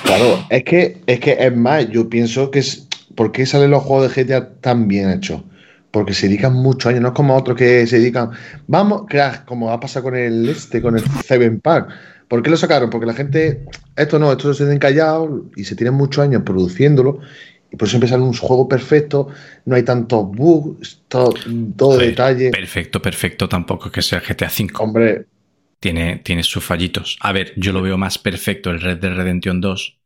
[0.04, 2.88] Claro, es que, es que es más, yo pienso que es.
[3.16, 5.42] ¿Por qué salen los juegos de GTA tan bien hechos?
[5.92, 8.32] Porque se dedican muchos años, no es como otros que se dedican.
[8.68, 11.90] Vamos, crack, como va a pasar con el este, con el Seven Pack.
[12.28, 12.90] ¿Por qué lo sacaron?
[12.90, 13.66] Porque la gente.
[13.96, 17.20] Esto no, esto se tienen callados y se tienen muchos años produciéndolo.
[17.72, 19.30] Y por eso empiezan un juego perfecto,
[19.66, 21.34] no hay tantos bugs, todo,
[21.98, 22.52] detalle.
[22.52, 24.84] Perfecto, perfecto, tampoco es que sea GTA 5.
[24.84, 25.26] Hombre,
[25.80, 27.18] Tiene, tiene sus fallitos.
[27.22, 30.00] A ver, yo lo veo más perfecto el Red Dead Redemption 2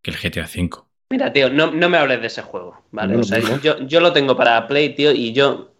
[0.00, 0.88] que el GTA 5.
[1.12, 3.14] Mira, tío, no, no me hables de ese juego, ¿vale?
[3.14, 5.74] No, O sea, yo, yo lo tengo para Play, tío, y yo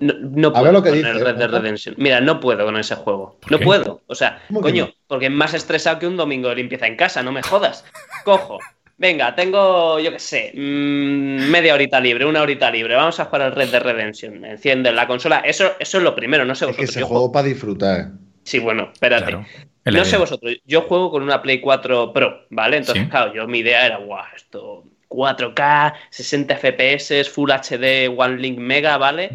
[0.00, 1.50] no, no A puedo ver lo que con dice, el Red Dead.
[1.50, 1.94] Redemption.
[1.98, 3.38] Mira, no puedo con ese juego.
[3.40, 3.64] ¿Por No qué?
[3.64, 4.02] puedo.
[4.06, 6.96] O sea, ¿Cómo que coño, porque es más estresado que un domingo de limpieza en
[6.96, 7.84] casa, no me jodas.
[8.24, 8.58] Cojo.
[8.98, 12.96] Venga, tengo, yo qué sé, mm, media horita libre, una horita libre.
[12.96, 14.44] Vamos a jugar al Red Dead Redemption.
[14.44, 15.38] Enciende la consola.
[15.40, 17.00] Eso, eso es lo primero, no sé es que vosotros.
[17.00, 18.10] Yo juego para disfrutar.
[18.48, 19.24] Sí, bueno, espérate.
[19.26, 19.46] Claro.
[19.84, 20.04] No idea.
[20.06, 22.78] sé vosotros, yo juego con una Play 4 Pro, ¿vale?
[22.78, 23.10] Entonces, Sí.
[23.10, 28.96] claro, yo mi idea era, guau, esto 4K, 60 FPS, Full HD, One Link Mega,
[28.96, 29.30] ¿vale?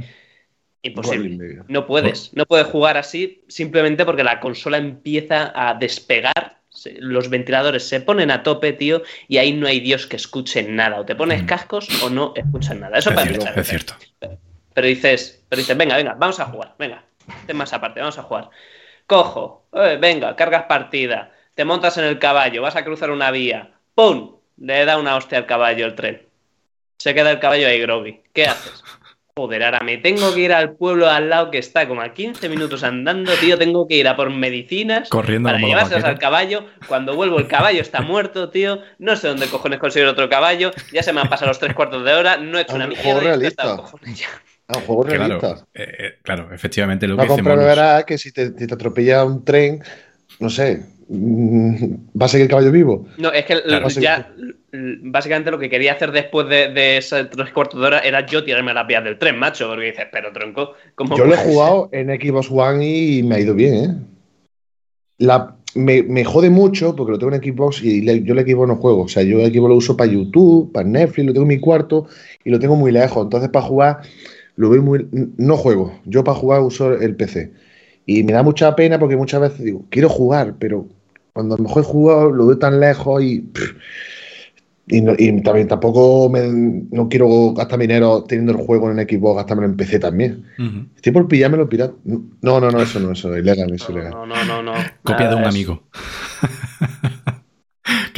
[0.82, 1.60] Imposible.
[1.68, 6.58] No puedes, no puedes jugar así simplemente porque la consola empieza a despegar,
[6.98, 11.00] los ventiladores se ponen a tope, tío, y ahí no hay Dios que escuche nada.
[11.00, 11.46] O te pones Mm.
[11.46, 12.98] cascos o no escuchas nada.
[12.98, 13.62] Eso Es para cierto, empezar.
[13.62, 13.94] es cierto.
[14.74, 17.04] Pero dices, pero dices, venga, venga, vamos a jugar, venga,
[17.46, 18.50] temas aparte, vamos a jugar.
[19.06, 23.72] Cojo, eh, venga, cargas partida, te montas en el caballo, vas a cruzar una vía,
[23.96, 24.38] ¡pum!
[24.58, 26.28] Le da una hostia al caballo el tren.
[26.98, 28.22] Se queda el caballo ahí groggy.
[28.34, 28.84] ¿Qué haces?
[29.36, 32.50] Joder, ahora me tengo que ir al pueblo al lado que está como a 15
[32.50, 33.58] minutos andando, tío.
[33.58, 36.68] Tengo que ir a por medicinas Corriendo para llevárselas al caballo.
[36.88, 38.82] Cuando vuelvo, el caballo está muerto, tío.
[39.00, 40.70] No sé dónde cojones conseguir otro caballo.
[40.92, 42.38] Ya se me han pasado los tres cuartos de hora.
[42.38, 43.50] No he hecho una un mierda.
[44.74, 45.66] Ah, un juego Claro, realista.
[45.74, 47.68] eh, eh, claro, efectivamente lo Una que dice compra Monos.
[47.70, 49.82] verás que si te, te atropella un tren,
[50.40, 53.06] no sé, mm, va a seguir el caballo vivo.
[53.18, 53.88] No, es que Claro.
[53.90, 54.32] ya
[55.04, 58.44] básicamente lo que quería hacer después de, de esos tres cuartos de hora era yo
[58.44, 61.38] tirarme a las vías del tren, macho, porque dices, pero tronco, ¿cómo Yo lo he
[61.38, 63.96] jugado en Xbox One y me ha ido bien, ¿eh?
[65.20, 68.68] La, me, me jode mucho porque lo tengo en Xbox y le- yo el Xbox
[68.68, 69.04] no juego.
[69.04, 71.60] O sea, yo el Xbox lo uso para YouTube, para Netflix, lo tengo en mi
[71.60, 72.08] cuarto
[72.44, 73.24] y lo tengo muy lejos.
[73.24, 73.98] Entonces, para jugar,
[74.56, 75.08] lo veo muy.
[75.38, 76.00] No juego.
[76.06, 77.52] Yo para jugar uso el PC.
[78.06, 80.88] Y me da mucha pena porque muchas veces digo, quiero jugar, pero
[81.34, 83.40] cuando a lo mejor he jugado, lo veo tan lejos y.
[83.42, 83.72] pff,
[84.88, 86.42] y, no- y también tampoco me,
[86.92, 90.44] no quiero gastar dinero teniendo el juego en Xbox, gastármelo en PC también.
[90.60, 90.88] Ujú.
[90.96, 91.94] Estoy por pillármelo pirata.
[92.04, 94.12] No, no, no, eso no, eso es ilegal, eso es No, ilegal.
[94.12, 94.74] no, no, no, no.
[95.04, 95.84] Copia de un es- amigo.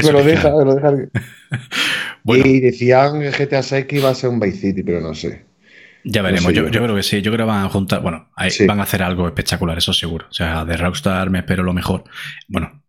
[0.03, 0.93] Me lo deja, me lo deja.
[2.23, 5.45] Bueno, Y decían GTA 6 que iba a ser un Vice City, pero no sé.
[6.05, 6.43] Ya veremos.
[6.43, 6.69] no sé yo, yo.
[6.71, 7.21] yo creo que sí.
[7.21, 8.01] Yo creo que van a juntar.
[8.01, 8.65] Bueno, ahí Sí.
[8.65, 10.27] van a hacer algo espectacular, eso seguro.
[10.29, 12.03] O sea, de Rockstar me espero lo mejor.
[12.47, 12.83] Bueno,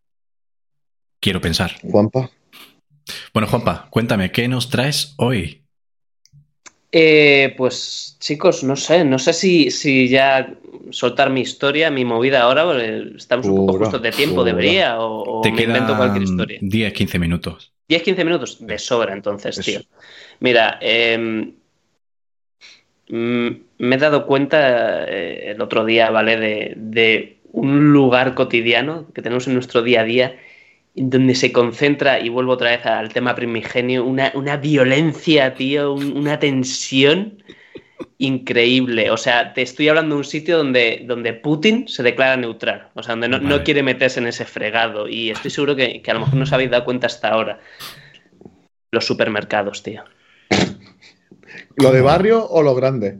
[1.20, 1.72] quiero pensar.
[1.82, 2.30] Juanpa.
[3.32, 5.62] Bueno, Juanpa, cuéntame, ¿qué nos traes hoy?
[6.92, 10.54] Eh, pues chicos, no sé, no sé si, si ya
[10.90, 14.46] soltar mi historia, mi movida ahora, porque estamos un poco justos de tiempo, pura.
[14.46, 16.58] debería, o, o Te me invento cualquier historia.
[16.62, 17.72] 10, 15 minutos.
[17.88, 19.70] 10-15 minutos de sobra, entonces, Eso.
[19.70, 19.80] tío.
[20.40, 21.52] Mira, eh,
[23.08, 26.36] me he dado cuenta eh, el otro día, ¿vale?
[26.36, 30.36] De, de un lugar cotidiano que tenemos en nuestro día a día
[30.94, 36.16] donde se concentra, y vuelvo otra vez al tema primigenio, una, una violencia, tío, un-
[36.16, 37.42] una tensión
[38.18, 39.10] increíble.
[39.10, 43.02] O sea, te estoy hablando de un sitio donde, donde Putin se declara neutral, o
[43.02, 46.14] sea, donde no, no quiere meterse en ese fregado, y estoy seguro que, que a
[46.14, 47.60] lo mejor no os habéis dado cuenta hasta ahora.
[48.90, 50.02] Los supermercados, tío.
[51.76, 53.18] ¿Lo de barrio o lo grande?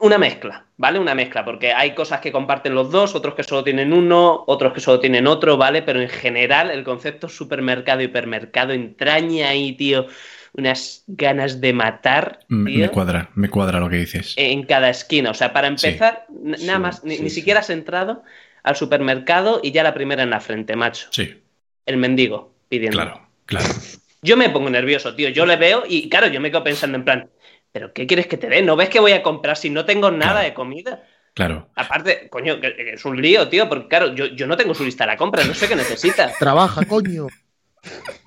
[0.00, 1.00] Una mezcla, ¿vale?
[1.00, 4.72] Una mezcla, porque hay cosas que comparten los dos, otros que solo tienen uno, otros
[4.72, 5.82] que solo tienen otro, ¿vale?
[5.82, 10.06] Pero en general el concepto supermercado, hipermercado entraña ahí, tío,
[10.52, 14.34] unas ganas de matar, Me, tío, me cuadra, me cuadra lo que dices.
[14.36, 15.30] en cada esquina.
[15.30, 18.22] O sea, para empezar, nada Sí, más, ni, sí, ni siquiera has entrado
[18.62, 21.08] al supermercado y ya la primera en la frente, macho.
[21.10, 21.42] Sí,
[21.86, 22.98] El mendigo pidiendo.
[22.98, 23.66] claro, claro.
[24.22, 25.28] Yo me pongo nervioso, tío.
[25.28, 27.30] Yo le veo y, claro, yo me quedo pensando en plan,
[27.78, 28.60] ¿pero qué quieres que te dé?
[28.60, 30.48] ¿No ves que voy a comprar si no tengo nada Claro.
[30.48, 31.04] de comida?
[31.32, 31.68] Claro.
[31.76, 34.84] Aparte, coño, que- que es un lío, tío, porque claro, yo, yo no tengo su
[34.84, 36.32] lista de la compra, no sé qué necesita.
[36.40, 37.28] Trabaja, coño.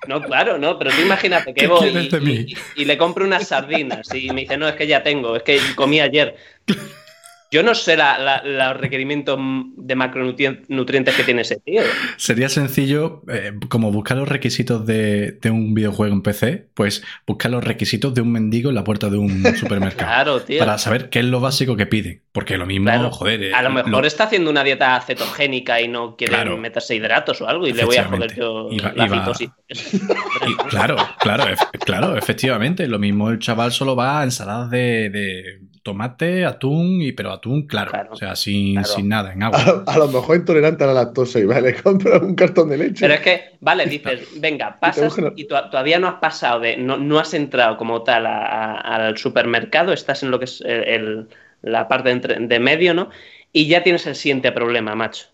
[0.08, 2.46] No, claro, no, pero tú imagínate que ¿Qué voy y, mí?
[2.48, 5.44] y- y le compro unas sardinas y me dice, no, es que ya tengo, es
[5.44, 6.38] que comí ayer.
[7.52, 9.38] Yo no sé la- la- los requerimientos
[9.76, 11.82] de macronutrientes que tiene ese tío.
[12.16, 17.52] Sería sencillo, eh, como buscar los requisitos de, de un videojuego en PC, pues buscar
[17.52, 20.12] los requisitos de un mendigo en la puerta de un supermercado.
[20.12, 20.60] Claro, tío.
[20.60, 22.22] Para saber qué es lo básico que piden.
[22.32, 23.12] Porque lo mismo, Claro.
[23.12, 23.44] joder.
[23.44, 26.58] eh, A lo mejor lo- está haciendo una dieta cetogénica y no quiere Claro.
[26.58, 28.76] meterse hidratos o algo y le voy a joder yo Efectivamente.
[28.78, 29.50] Iba- la iba- citosis.
[30.48, 31.44] y- claro, claro,
[31.86, 32.88] claro, efectivamente.
[32.88, 37.66] Lo mismo el chaval solo va a ensaladas de, de tomate, atún, y pero atún,
[37.68, 37.92] claro.
[37.92, 38.10] Claro.
[38.14, 38.88] O sea, sin, Claro.
[38.88, 39.84] sin nada, en agua.
[39.88, 43.02] A, a lo mejor intolerante a la lactosa y vale, compra un cartón de leche.
[43.02, 46.98] Pero es que, vale, dices, venga, pasas y to- todavía no has pasado de, no,
[46.98, 50.84] no has entrado como tal a- a- al supermercado, estás en lo que es el-
[50.88, 51.28] el-
[51.62, 53.10] la parte de, entre- de medio, ¿no?
[53.54, 55.28] Y ya tienes el siguiente problema, macho.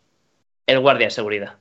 [0.66, 1.56] El guardia de seguridad.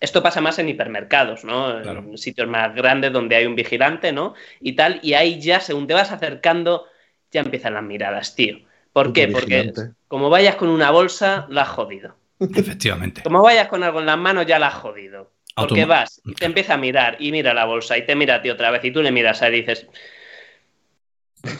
[0.00, 1.80] Esto pasa más en hipermercados, ¿no?
[1.82, 1.98] Claro.
[2.00, 4.34] En sitios más grandes donde hay un vigilante, ¿no?
[4.60, 6.86] Y tal, y ahí ya, según te vas acercando,
[7.30, 8.58] ya empiezan las miradas, tío.
[8.92, 9.28] ¿Por Puto qué?
[9.28, 9.72] Porque
[10.08, 12.16] como vayas con una bolsa, la has jodido.
[12.40, 13.22] Efectivamente.
[13.22, 15.30] Como vayas con algo en las manos, ya la has jodido.
[15.54, 18.36] Porque Automa- vas y te empieza a mirar y mira la bolsa y te mira
[18.36, 19.86] a ti otra vez y tú le miras a él y dices,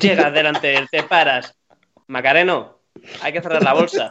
[0.00, 1.54] llegas delante de él, te paras,
[2.06, 2.78] Macareno,
[3.20, 4.08] hay que cerrar la bolsa.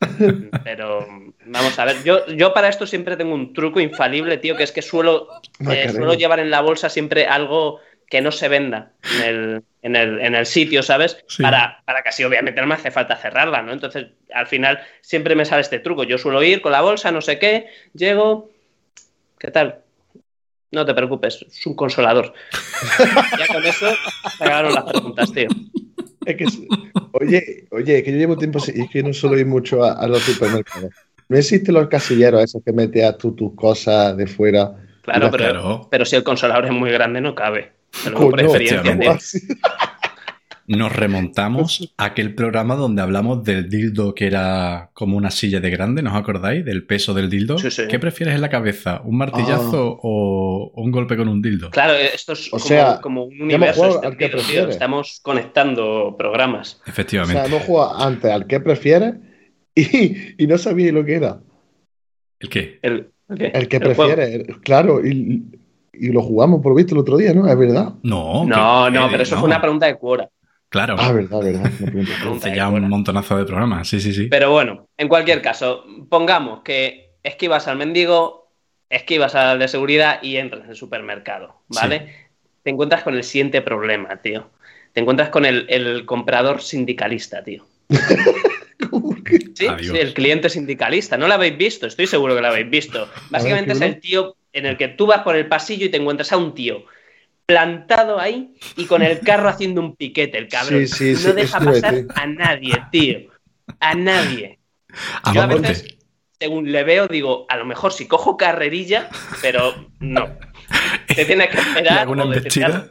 [0.64, 1.06] Pero
[1.46, 4.72] vamos a ver, yo, yo para esto siempre tengo un truco infalible, tío, que es
[4.72, 5.28] que suelo,
[5.70, 9.96] eh, suelo llevar en la bolsa siempre algo que no se venda en el, en
[9.96, 11.24] el, en el sitio, ¿sabes?
[11.28, 11.42] Sí.
[11.42, 13.72] Para, para que así obviamente no me hace falta cerrarla, ¿no?
[13.72, 16.04] Entonces, al final siempre me sale este truco.
[16.04, 18.50] Yo suelo ir con la bolsa, no sé qué, llego,
[19.38, 19.80] ¿qué tal?
[20.70, 22.32] No te preocupes, es un consolador.
[23.38, 23.88] ya con eso
[24.36, 25.48] se acabaron las preguntas, tío.
[26.26, 26.44] Es que,
[27.12, 29.92] oye, oye, es que yo llevo tiempo y es que no suelo ir mucho a,
[29.92, 30.90] a los supermercados.
[31.28, 34.72] No existen los casilleros esos que metes tú tus cosas de fuera.
[35.02, 35.88] Claro, pero, Claro.
[35.90, 37.72] pero si el consolador es muy grande, no cabe.
[38.14, 39.18] Por experiencia.
[40.68, 45.70] Nos remontamos a aquel programa donde hablamos del dildo que era como una silla de
[45.70, 46.64] grande, ¿nos acordáis?
[46.64, 47.56] Del peso del dildo.
[47.56, 47.82] Sí, sí.
[47.88, 49.00] ¿Qué prefieres en la cabeza?
[49.04, 51.70] ¿Un martillazo o o un golpe con un dildo?
[51.70, 54.70] Claro, esto es O como, sea, como un universo al que extendido, tío.
[54.70, 56.80] Estamos conectando programas.
[56.84, 57.40] O Efectivamente.
[57.40, 59.14] sea, hemos jugado antes al que prefieres
[59.72, 61.38] y, y no sabía lo que era.
[62.40, 62.78] ¿El qué?
[62.82, 63.46] El, el qué?
[63.54, 64.14] El que El juego.
[64.16, 65.44] prefieres, claro, y,
[65.98, 67.48] y lo jugamos por lo visto el otro día, ¿no?
[67.48, 67.94] Es verdad.
[68.02, 69.40] No, No, que- no, pero eso no.
[69.42, 70.28] fue una pregunta de Quora.
[70.68, 70.96] Claro.
[70.98, 71.66] Ah, verdad, verdad.
[71.66, 73.88] Hace de ya un montonazo de programas.
[73.88, 74.26] Sí, sí, sí.
[74.26, 78.50] Pero bueno, en cualquier caso, pongamos que esquivas al mendigo,
[78.90, 82.14] esquivas al de seguridad y entras en el supermercado, ¿vale?
[82.62, 84.50] Te encuentras con el siguiente problema, tío.
[84.92, 87.64] Te encuentras con el, el comprador sindicalista, tío.
[88.90, 89.38] ¿Cómo que?
[89.54, 91.16] Sí, sí, el cliente sindicalista.
[91.16, 93.08] No lo habéis visto, estoy seguro que lo habéis visto.
[93.30, 96.32] Básicamente es el tío en el que tú vas por el pasillo y te encuentras
[96.32, 96.84] a un tío
[97.44, 100.86] plantado ahí y con el carro haciendo un piquete, el cabrón.
[100.88, 103.18] Sí, sí, sí, no deja pasar a nadie, tío.
[103.80, 104.58] A nadie.
[105.22, 105.68] A Yo a monte.
[105.68, 105.96] veces,
[106.40, 109.08] según le veo, digo, a lo mejor si cojo carrerilla,
[109.42, 110.26] pero no.
[111.06, 111.98] Te tienes que ¿Le esperar.
[112.00, 112.68] hago una o embestida?
[112.68, 112.90] detectar-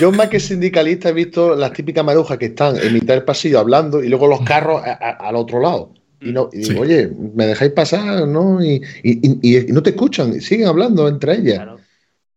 [0.00, 3.58] Yo más que sindicalista he visto las típicas marujas que están en mitad del pasillo
[3.58, 5.94] hablando y luego los carros a- a- al otro lado.
[6.20, 6.70] Y, no, y Sí.
[6.70, 8.26] digo, oye, ¿me dejáis pasar?
[8.28, 8.62] ¿No?
[8.62, 11.56] Y, y- y- y no te escuchan, siguen hablando entre ellas.
[11.56, 11.80] Claro.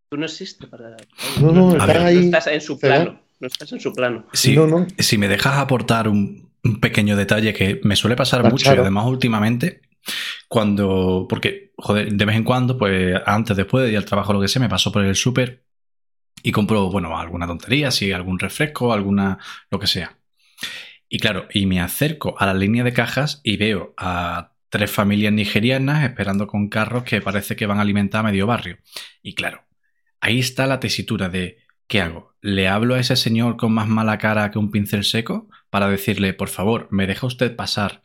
[0.09, 0.95] Tú no existes para.
[1.41, 1.75] No, no.
[1.75, 2.25] No ahí.
[2.25, 3.19] estás en su plano.
[3.39, 4.25] No estás en su plano.
[4.33, 4.87] Si, No, no.
[4.97, 9.05] si me dejas aportar un, un pequeño detalle que me suele pasar mucho y además
[9.07, 9.81] últimamente,
[10.47, 14.39] cuando, porque, joder, de vez en cuando, pues antes, después de ir al trabajo, lo
[14.39, 15.65] que sea, me paso por el súper
[16.41, 19.37] y compro, bueno, alguna tontería, si algún refresco, alguna,
[19.71, 20.15] lo que sea.
[21.13, 25.31] Y claro, y me acerco a la línea de cajas y veo a tres familias
[25.31, 28.79] nigerianas esperando con carros que parece que van a alimentar a medio barrio.
[29.21, 29.63] Y claro,
[30.21, 32.33] ahí está la tesitura de ¿qué hago?
[32.41, 36.33] ¿Le hablo a ese señor con más mala cara que un pincel seco para decirle,
[36.33, 38.01] por favor, ¿me deja usted pasar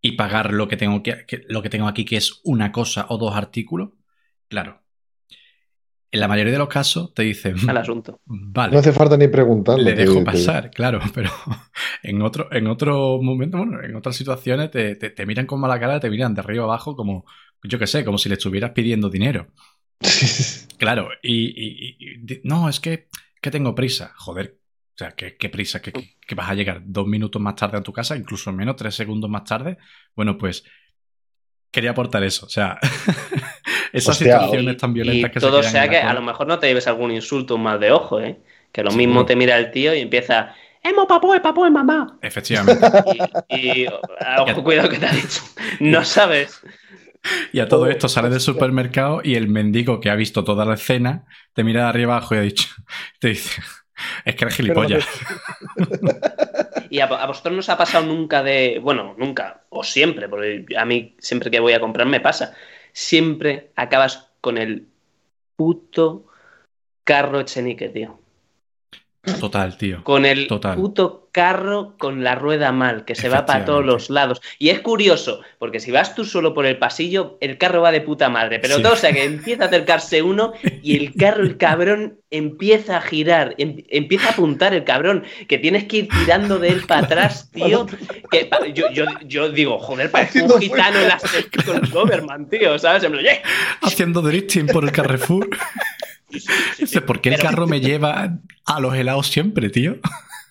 [0.00, 3.06] y pagar lo que tengo, que, que- lo que tengo aquí, que es una cosa
[3.08, 3.90] o dos artículos?
[4.48, 4.83] Claro.
[6.14, 8.20] En la mayoría de los casos te dicen, Al asunto.
[8.24, 9.82] vale, No hace falta ni preguntarlo.
[9.82, 11.30] le te- dejo te- pasar, claro, pero
[12.02, 15.78] en otro, en otro momento, bueno, en otras situaciones te, te- te miran con mala
[15.80, 17.24] cara, te miran de arriba abajo como,
[17.64, 19.48] yo qué sé, como si le estuvieras pidiendo dinero.
[20.76, 23.08] Claro, y, y- y- y di- no, es que,
[23.40, 24.12] que tengo prisa.
[24.16, 24.58] Joder,
[24.94, 25.80] o sea, ¿qué, qué prisa?
[25.80, 28.76] ¿Que, que- que vas a llegar dos minutos más tarde a tu casa, incluso menos,
[28.76, 29.78] tres segundos más tarde?
[30.16, 30.64] Bueno, pues
[31.70, 32.46] quería aportar eso.
[32.46, 32.78] O sea,
[33.94, 36.46] esas Hostia, situaciones tan violentas y que se todo crean sea que a lo mejor
[36.46, 38.40] no te lleves algún insulto mal de ojo, ¿eh?
[38.72, 42.18] Que lo mismo te mira el tío y empieza, ¡Emo, papo, papo, mamá!
[42.20, 42.86] Efectivamente.
[43.48, 45.40] Y, y, ojo, cuidado que te ha dicho.
[45.80, 46.60] No sabes.
[47.52, 50.74] Y a todo esto sales del supermercado y el mendigo que ha visto toda la
[50.74, 52.68] escena te mira de arriba abajo y ha dicho,
[53.18, 53.62] te dice,
[54.24, 55.06] es que eres gilipollas.
[56.90, 60.66] ¿Y a, a vosotros no os ha pasado nunca de, bueno, nunca, o siempre, porque
[60.76, 62.54] a mí siempre que voy a comprar me pasa,
[62.94, 64.88] siempre acabas con el
[65.56, 66.26] puto
[67.04, 68.18] carro Echenique, tío.
[69.40, 70.04] Total, tío.
[70.04, 70.76] Con el Total.
[70.76, 74.40] puto carro con la rueda mal, que se va para todos los lados.
[74.60, 78.00] Y es curioso, porque si vas tú solo por el pasillo, el carro va de
[78.02, 78.60] puta madre.
[78.60, 78.82] Pero Sí.
[78.82, 83.00] todo, o sea, que empieza a acercarse uno y el carro, el cabrón, empieza a
[83.00, 87.00] girar, em- empieza a apuntar el cabrón, que tienes que ir tirando de él para
[87.06, 87.86] atrás, tío.
[88.30, 91.18] Que pa- yo, yo, yo digo, joder, parece un gitano en la
[91.66, 93.02] con Doberman, tío, ¿sabes?
[93.02, 93.42] En plan, "Yeah".
[93.82, 95.48] Haciendo drifting por el Carrefour.
[96.78, 99.94] Dice, ¿por qué el Pero- carro me lleva a los helados siempre, tío?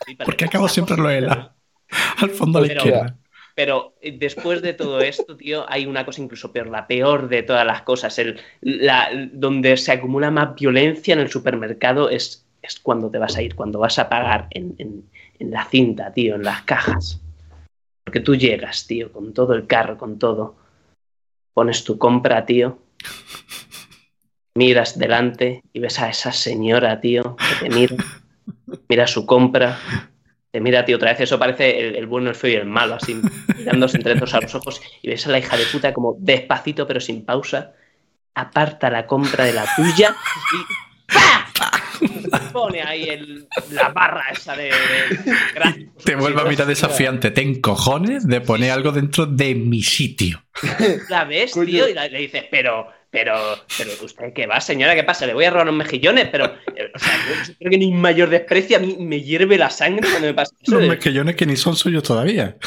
[0.06, 1.52] Sí, pero ¿Por qué acabo siempre los helados?
[2.18, 3.18] Al fondo a la Pero- izquierda.
[3.56, 7.44] Pero eh, después de todo esto, tío, hay una cosa incluso peor, la peor de
[7.44, 8.18] todas las cosas.
[8.18, 13.38] El, la, donde se acumula más violencia en el supermercado es, es cuando te vas
[13.38, 17.22] a ir, cuando vas a pagar en, en- en la cinta, tío, en las cajas.
[18.04, 20.56] Porque tú llegas, tío, con todo el carro, con todo.
[21.54, 22.80] Pones tu compra, tío.
[24.56, 27.96] Miras delante y ves a esa señora, tío, que te mira.
[28.88, 29.80] Mira su compra,
[30.52, 32.66] te mira a ti otra vez, eso parece el, el bueno, el feo y el
[32.66, 33.20] malo, así
[33.58, 36.86] mirándose entre todos a los ojos, y ves a la hija de puta como despacito
[36.88, 37.74] pero sin pausa,
[38.36, 40.16] aparta la compra de la tuya
[40.54, 42.50] y ¡pa!
[42.52, 44.66] pone ahí el- la barra esa de...
[44.66, 47.32] de- Te vuelve a mirar desafiante.
[47.32, 50.44] Ten cojones de poner algo dentro de mi sitio.
[51.10, 53.36] La ves, tío, y la- le dices, pero, pero,
[53.78, 54.96] pero, ¿usted qué va, señora?
[54.96, 55.28] ¿Qué pasa?
[55.28, 57.14] Le voy a robar unos mejillones, pero, eh, o sea,
[57.48, 60.56] yo creo que ni mayor desprecio a mí me hierve la sangre cuando me pasa
[60.60, 60.80] eso.
[60.80, 62.58] Los mezquillones que ni son suyos todavía.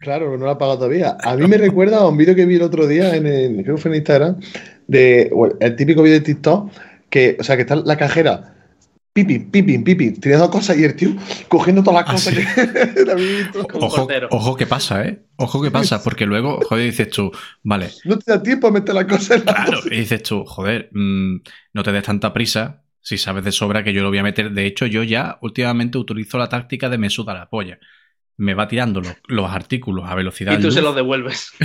[0.00, 1.16] Claro, no lo ha pagado todavía.
[1.22, 3.76] A mí me recuerda a un vídeo que vi el otro día en, el, creo
[3.76, 4.40] que fue en Instagram,
[4.86, 6.70] de bueno, el típico vídeo de TikTok,
[7.08, 8.54] que, o sea, que está la cajera,
[9.12, 11.10] pipi, pipi, pipi, tirando cosas y el tío
[11.48, 12.94] cogiendo todas las Ah, cosas sí.
[12.94, 13.16] que la
[13.78, 15.22] Ojo, ojo que pasa, ¿eh?
[15.36, 17.30] Ojo que pasa, porque luego, joder, dices tú,
[17.62, 20.44] vale, No te da tiempo a meter las cosas en la claro, y dices tú,
[20.44, 21.36] joder, mm,
[21.74, 24.50] no te des tanta prisa si sabes de sobra que yo lo voy a meter.
[24.52, 27.78] De hecho, yo ya últimamente utilizo la táctica de me suda la polla.
[28.36, 30.74] Me va tirando los, los artículos a velocidad Y tú luz.
[30.74, 31.50] se los devuelves.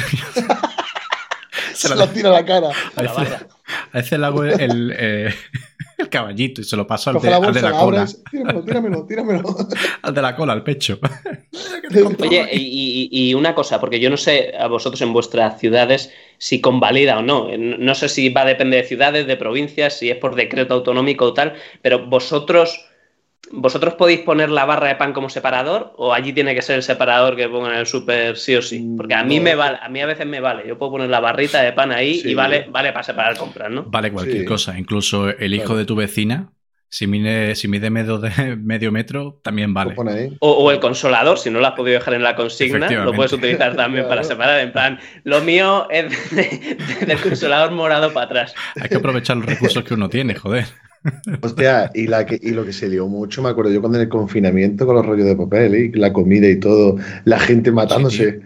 [1.74, 2.70] Se la tira a la cara.
[2.96, 3.48] a, la barra.
[3.92, 5.34] A veces le hago el, el, eh,
[5.98, 8.02] el caballito y se lo paso al de, la al de bolsa, la la cola.
[8.02, 9.56] abres, tíramelo, tíramelo, tíramelo.
[10.04, 11.00] Al de la cola, al pecho.
[12.20, 16.12] Oye, y, y- y una cosa, porque yo no sé a vosotros en vuestras ciudades
[16.38, 17.48] si convalida o no.
[17.58, 21.26] No sé si va a depender de ciudades, de provincias, si es por decreto autonómico
[21.26, 22.86] o tal, pero vosotros,
[23.52, 26.84] vosotros podéis poner la barra de pan como separador o allí tiene que ser el
[26.84, 28.86] separador que pongan en el súper sí o sí.
[28.98, 29.44] Porque a mí No.
[29.44, 30.68] me vale, a mí a veces me vale.
[30.68, 32.32] Yo puedo poner la barrita de pan ahí Sí.
[32.32, 33.84] y vale, vale para separar compras, ¿no?
[33.84, 34.46] Vale cualquier Sí.
[34.46, 34.78] cosa.
[34.78, 35.78] Incluso el hijo Claro.
[35.80, 36.50] de tu vecina,
[36.90, 39.94] si mide, si mide medio, de, medio metro, también vale.
[39.96, 40.38] pone ahí.
[40.40, 43.34] O, o el consolador, si no lo has podido dejar en la consigna, lo puedes
[43.34, 44.60] utilizar también para separar.
[44.62, 48.56] En plan, lo mío es de- de- del consolador morado para atrás.
[48.82, 50.66] Hay que aprovechar los recursos que uno tiene, joder.
[51.42, 54.04] Hostia, y, la que, y lo que se lió mucho, me acuerdo yo cuando en
[54.04, 55.92] el confinamiento con los rollos de papel, ¿eh?
[55.94, 58.42] la comida y todo, la gente matándose.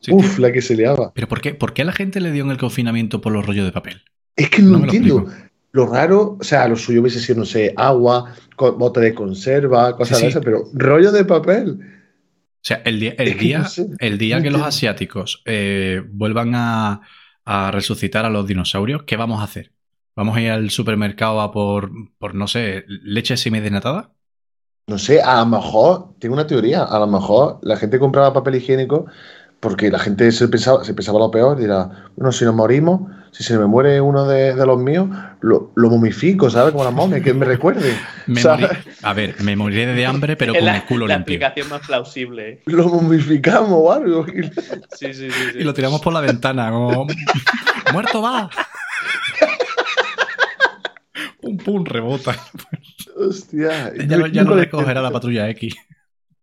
[0.00, 1.12] Sí, Uf, la que se liaba.
[1.14, 3.44] Pero ¿por qué, ¿por qué a la gente le dio en el confinamiento por los
[3.44, 4.02] rollos de papel?
[4.36, 5.26] Es que no, No me lo entiendo.
[5.72, 10.18] Lo raro, o sea, lo suyo hubiese sido, no sé, agua, bote de conserva, cosas
[10.18, 11.80] Sí, de esas, pero rollo de papel.
[11.80, 14.62] O sea, el día, el Es que día, no sé, el día no que los
[14.62, 17.00] asiáticos eh, vuelvan a,
[17.44, 19.72] a resucitar a los dinosaurios, ¿qué vamos a hacer?
[20.16, 24.12] Vamos a ir al supermercado a por, por no sé, leche semidesnatada.
[24.88, 28.54] No sé, a lo mejor, tengo una teoría, a lo mejor la gente compraba papel
[28.56, 29.06] higiénico
[29.58, 33.00] porque la gente se pensaba, se pensaba lo peor, dirá, bueno, si nos morimos,
[33.32, 35.08] si se me muere uno de, de los míos,
[35.40, 36.70] lo, lo momifico, ¿sabes?
[36.72, 37.90] Como la momia, que me recuerde.
[38.28, 38.70] Me ¿sabes?
[38.70, 41.34] morí- a ver, me moriré de hambre, pero con la, el culo la limpio.
[41.34, 42.48] explicación más plausible.
[42.50, 42.62] ¿eh?
[42.66, 44.24] Lo momificamos o algo.
[44.26, 45.30] Sí, sí, sí.
[45.52, 45.58] sí.
[45.60, 47.06] Y lo tiramos por la ventana, como.
[47.92, 48.50] ¡Muerto va!
[51.66, 52.32] Pum, rebota.
[53.16, 53.92] Hostia.
[54.06, 55.74] Ya, lo- ya lo recogerá la patrulla X.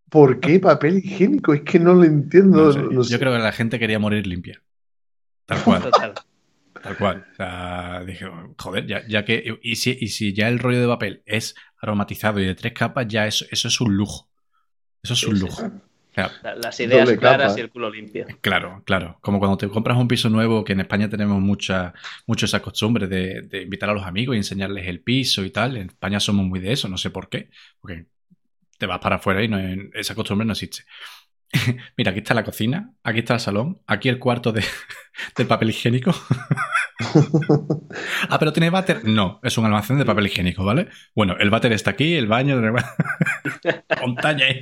[0.09, 1.53] ¿Por qué papel higiénico?
[1.53, 2.65] Es que no lo entiendo.
[2.65, 3.13] No sé, no sé.
[3.13, 4.61] Yo creo que la gente quería morir limpia.
[5.45, 6.13] Tal cual, Total.
[6.83, 7.25] tal cual.
[7.31, 8.25] O sea, dije,
[8.57, 9.59] joder, ya, ya que.
[9.63, 13.07] Y si, y si ya el rollo de papel es aromatizado y de tres capas,
[13.07, 14.29] ya eso, eso es un lujo.
[15.01, 15.41] Eso es un sí.
[15.41, 15.71] lujo.
[16.13, 17.59] Claro, Las ideas Doble claras capa.
[17.59, 18.25] y el culo limpio.
[18.41, 19.17] claro, claro.
[19.21, 21.93] Como cuando te compras un piso nuevo, que en España tenemos mucha,
[22.27, 25.77] mucho esa costumbre de, de invitar a los amigos y enseñarles el piso y tal.
[25.77, 27.49] En España somos muy de eso, no sé por qué.
[27.81, 28.05] Porque
[28.77, 29.57] te vas para afuera y no,
[29.93, 30.83] esa costumbre no existe.
[31.97, 34.63] Mira, aquí está la cocina, aquí está el salón, aquí el cuarto de,
[35.37, 36.11] del papel higiénico.
[38.29, 39.05] ah, pero tiene váter.
[39.05, 40.87] No, es un almacén de papel higiénico, ¿vale?
[41.15, 42.59] Bueno, el váter está aquí, el baño,
[44.01, 44.59] montaña ahí.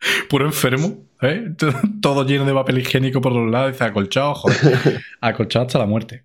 [0.28, 1.52] Puro enfermo, ¿eh?
[2.02, 5.00] Todo lleno de papel higiénico por los lados, dice acolchado, joder.
[5.20, 6.24] Acolchado hasta la muerte.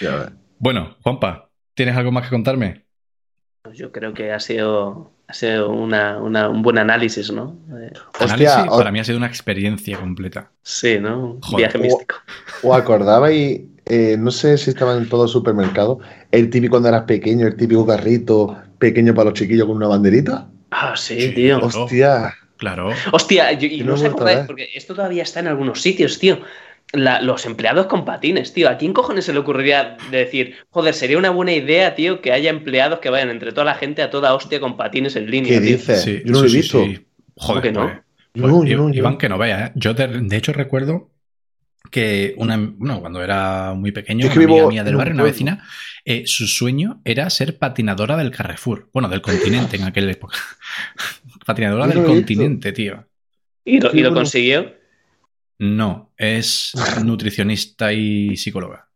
[0.00, 0.32] Ya.
[0.58, 2.84] Bueno, Juanpa, ¿tienes algo más que contarme?
[3.62, 7.56] Pues Yo creo que ha sido, ha sido una- una- un buen análisis, ¿no?
[7.70, 10.50] Eh, Análisis, Hostia, o- para mí ha sido una experiencia completa.
[10.62, 11.32] sí, ¿no?
[11.34, 11.56] Un Joder.
[11.58, 12.16] viaje místico.
[12.62, 13.60] ¿Os acordabais?
[13.88, 16.00] eh, no sé si estaba en todo supermercado.
[16.32, 20.48] El típico cuando eras pequeño, el típico carrito pequeño para los chiquillos con una banderita.
[20.72, 21.60] Ah, sí, Sí, tío.
[21.60, 21.84] Claro.
[21.84, 22.34] Hostia.
[22.56, 22.90] Claro.
[23.12, 26.40] Hostia, yo- y no no os acordáis, porque esto todavía está en algunos sitios, tío.
[26.92, 28.68] La- los empleados con patines, tío.
[28.70, 32.32] ¿A quién cojones se le ocurriría de decir, joder, sería una buena idea, tío, que
[32.32, 35.52] haya empleados que vayan entre toda la gente a toda hostia con patines en línea,
[35.58, 35.76] ¿Qué tío?
[35.76, 36.02] dices?
[36.02, 36.84] Sí, Yo no lo he sí, sí, visto.
[36.84, 37.06] sí.
[37.36, 37.80] Joder, que no?
[38.32, 39.72] pues- No, pues, Iván, que no vea, ¿eh?
[39.74, 41.10] Yo de, de hecho recuerdo
[41.90, 44.94] que una, bueno, cuando era muy pequeño, Yo es que una amiga mía en del
[44.94, 45.64] un barrio, una vecina,
[46.04, 48.90] eh, su sueño era ser patinadora del Carrefour.
[48.92, 50.36] Bueno, del continente en aquella época.
[51.46, 53.06] Patinadora del continente, tío.
[53.64, 54.74] ¿Y lo, y consiguió?
[55.58, 56.72] No, es
[57.04, 58.88] nutricionista y psicóloga.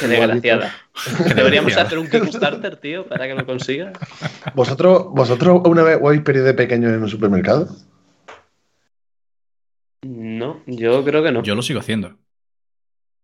[0.00, 0.74] Qué desgraciada.
[1.28, 3.92] Qué Deberíamos hacer un Kickstarter, tío, para que lo consiga.
[4.54, 7.68] ¿Vosotros, ¿Vosotros una vez os habéis perdido de pequeño en un supermercado?
[10.02, 11.42] No, yo creo que no.
[11.42, 12.16] Yo lo sigo haciendo.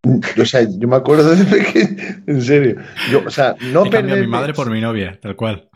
[0.04, 2.22] O sea, yo me acuerdo de pequeño.
[2.26, 2.76] En serio.
[3.10, 5.70] Yo, o sea, no a mi madre por mi novia, tal cual.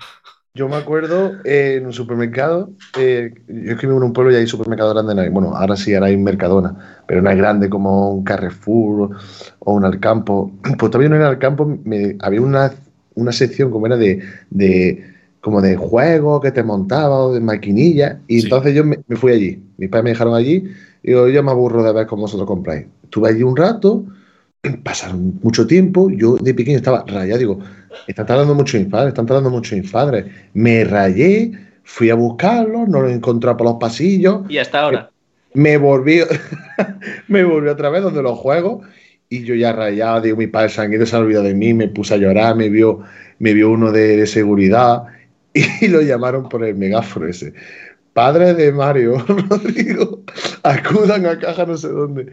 [0.59, 4.33] Yo me acuerdo eh, en un supermercado, eh, yo es que vivo en un pueblo
[4.33, 7.37] y hay supermercado grande, no hay- bueno, ahora sí, ahora hay Mercadona, pero no es
[7.37, 9.11] grande como un Carrefour
[9.61, 10.51] o un Alcampo.
[10.77, 12.73] Pues todavía no era Alcampo, me, había una,
[13.15, 15.05] una sección como era de, de
[15.41, 18.47] como de juegos que te montaba o de maquinillas, y Sí.
[18.47, 19.63] entonces yo me, me fui allí.
[19.77, 20.65] Mis padres me dejaron allí
[21.05, 22.87] y digo, yo me aburro de ver cómo vosotros compráis.
[23.05, 24.05] Estuve allí un rato,
[24.85, 27.61] pasaron mucho tiempo, yo de pequeño estaba rayado, digo,
[28.07, 30.27] están tardando mucho mis padres, están tardando mucho mis padres.
[30.55, 31.53] Me rayé,
[31.85, 35.11] fui a buscarlos, no los encontré por los pasillos, Y hasta ahora.
[35.55, 36.21] me volví,
[37.29, 38.87] me volví otra vez donde los juegos
[39.31, 42.15] y yo ya rayado, digo, mi padre ido, se han olvidado de mí, me puse
[42.15, 43.03] a llorar, me vio,
[43.39, 45.05] me vio uno de, de seguridad
[45.53, 47.53] y lo llamaron por el megáfono ese.
[48.15, 49.19] Padre de Mario,
[49.51, 50.23] Rodrigo,
[50.63, 52.33] acudan a caja no sé dónde.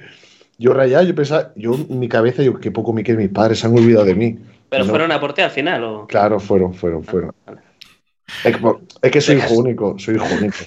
[0.57, 3.59] Yo rayado, yo pensaba, yo en mi cabeza, yo qué poco me quieren mis padres,
[3.59, 4.37] se han olvidado de mí.
[4.69, 4.89] ¿Pero No.
[4.89, 6.07] fueron a por ti al final o...?
[6.07, 7.31] Claro, fueron, fueron, fueron.
[7.45, 7.59] Vale.
[8.43, 10.57] Es que, es que soy hijo único, soy hijo único.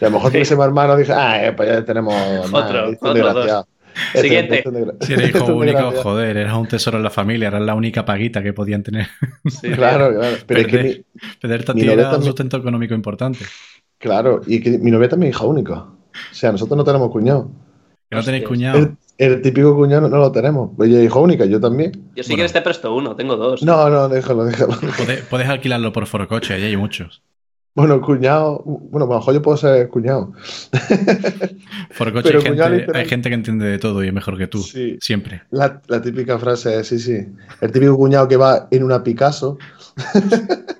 [0.00, 2.14] Y a lo mejor tuviese más hermanos, dije, ah, eh, pues ya tenemos.
[2.52, 3.66] Otro, es otro, desgraciado.
[4.14, 4.58] Este- Siguiente.
[4.58, 7.62] este es Si eres es hijo único, joder, eras un tesoro en la familia, eras
[7.62, 9.08] la única paguita que podían tener.
[9.46, 10.36] Sí, Claro, claro.
[10.46, 11.04] Pero es que
[11.40, 11.74] Perder.
[11.74, 13.44] mi, Mi novia era un sustento económico importante.
[13.98, 15.74] claro, y que mi novia también es hija única.
[15.74, 17.50] O sea, nosotros no tenemos cuñado.
[18.10, 18.78] Que no tenéis cuñado.
[18.78, 20.70] El, el típico cuñado no, lo tenemos.
[20.80, 21.92] Es hija única, yo también.
[22.14, 22.46] Yo sí Bueno.
[22.46, 23.62] que te presto uno, tengo dos.
[23.62, 24.74] No, no, déjalo, déjalo.
[24.96, 27.22] Puedes, puedes alquilarlo por forocoche, ahí hay muchos.
[27.74, 30.32] Bueno, cuñado, bueno, a lo mejor yo puedo ser cuñado.
[31.90, 34.62] Forocoche Pero hay gente, hay gente que entiende de todo y es mejor que tú.
[34.62, 34.98] Sí.
[35.00, 35.42] Siempre.
[35.50, 37.26] La, la típica frase es, sí, sí.
[37.60, 39.58] El típico cuñado que va en una Picasso.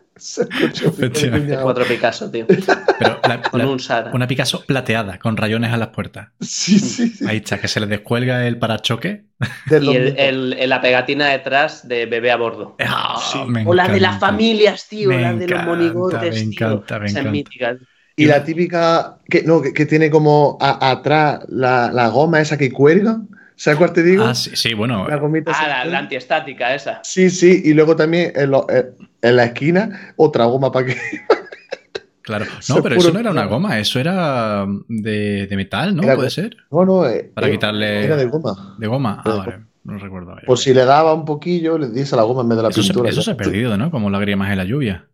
[1.62, 2.46] Cuatro Picasso, tío.
[2.46, 4.10] Pero la- Con la- un Sara.
[4.12, 6.28] una Picasso plateada, con rayones a las puertas.
[6.40, 7.24] Sí, sí, sí.
[7.26, 9.24] Ahí está, que se le descuelga el parachoque.
[9.70, 10.14] Y el, 2000.
[10.18, 12.76] el- el- la pegatina detrás de bebé a bordo.
[12.80, 13.38] Ah, Sí.
[13.46, 15.08] me O la de las familias, tío.
[15.10, 16.66] Me la de los monigotes, me tío.
[16.66, 17.84] encanta, me encanta.
[18.16, 22.58] Y la típica, que, no, que, que tiene como a- atrás la, la goma esa
[22.58, 23.18] que cuelga,
[23.58, 24.24] ¿Sabes cuál te digo?
[24.24, 25.08] Ah, sí, sí, bueno.
[25.08, 27.00] La gomita Ah, la, antiestática esa.
[27.02, 30.96] Sí, sí, y luego también en, lo- en- en la esquina otra goma para que.
[32.22, 32.44] Claro.
[32.68, 36.02] No, pero eso no era una goma, eso era de, de metal, ¿no?
[36.02, 36.56] Era Puede ser.
[36.70, 38.76] No, no, eh, Para eh, quitarle- Era de goma.
[38.78, 39.22] De goma.
[39.24, 39.58] Ah, vale.
[39.84, 40.26] No lo recuerdo.
[40.34, 40.46] vaya.
[40.46, 42.82] Por si le daba un poquillo, le diese la goma en vez de la Eso,
[42.82, 43.08] se, pintura.
[43.10, 43.90] eso se ha perdido, ¿no?
[43.90, 45.08] Como lágrimas en la lluvia.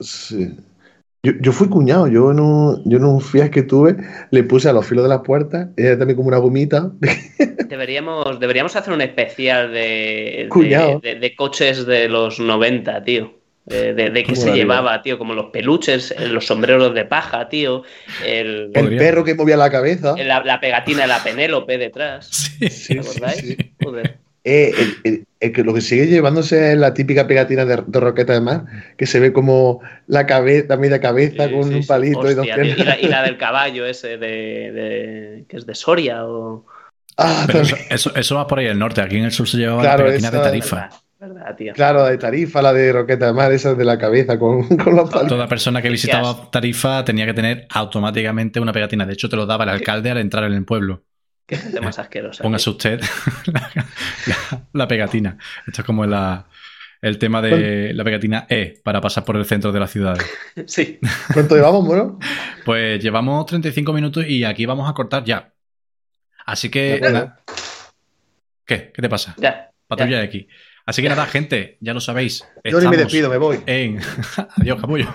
[0.00, 0.56] Sí.
[1.22, 3.96] Yo, yo fui cuñado, yo en, un, yo en un que tuve
[4.30, 6.92] le puse a los filos de las puertas, era también como una gomita.
[7.68, 10.98] Deberíamos, deberíamos hacer un especial de, Cuñado.
[11.02, 13.34] de, de- de coches de los 90, tío.
[13.66, 15.18] De, de, de qué ¿Cómo se llevaba, tío.
[15.18, 17.82] Como los peluches, eh, los sombreros de paja, tío.
[18.26, 20.16] El, El perro que movía la cabeza.
[20.16, 22.26] la, la pegatina de la Penélope detrás.
[22.28, 22.68] Sí.
[22.70, 23.40] Sí, ¿Os sí, acordáis?
[23.40, 23.56] sí.
[23.84, 24.18] Joder.
[24.44, 28.00] Eh, el- el- el que lo que sigue llevándose es la típica pegatina de, de
[28.00, 28.64] Roqueta de Mar,
[28.96, 31.88] que se ve como la cabeza, media cabeza Sí, con sí, un sí.
[31.88, 34.26] palito y dos y, la, y la del caballo ese de,
[34.72, 36.64] de- que es de Soria o
[37.16, 39.02] Ah, Pero eso, eso, eso va por ahí el norte.
[39.02, 40.76] Aquí en el sur se llevaba Claro, la pegatina de tarifa.
[40.76, 41.72] verdad, verdad, tío.
[41.74, 44.96] Claro, la de Tarifa, la de Roqueta de Mar, esa de la cabeza con, con
[44.96, 45.28] los palitos.
[45.28, 46.50] Toda persona que visitaba.
[46.50, 49.04] Tarifa tenía que tener automáticamente una pegatina.
[49.04, 51.02] De hecho, te lo daba el alcalde al entrar en el pueblo.
[51.50, 52.44] Qué gente más asquerosa.
[52.44, 53.00] Póngase usted
[53.52, 53.70] la,
[54.26, 55.36] la- la pegatina.
[55.66, 56.46] Esto es como la-
[57.02, 60.16] el tema de la pegatina E para pasar por el centro de la ciudad.
[60.66, 61.00] Sí.
[61.34, 62.18] ¿Cuánto llevamos, bueno?
[62.64, 65.52] Pues llevamos 35 minutos y aquí vamos a cortar ya.
[66.46, 67.00] Así que.
[68.64, 68.92] ¿Qué?
[68.94, 69.34] ¿Qué te pasa?
[69.38, 69.70] Ya.
[69.88, 70.46] Patrulla de aquí.
[70.86, 72.44] Así que nada, gente, ya lo sabéis.
[72.64, 73.60] Yo ni me despido, me voy.
[73.66, 73.98] En...
[74.56, 75.08] Adiós, capullo.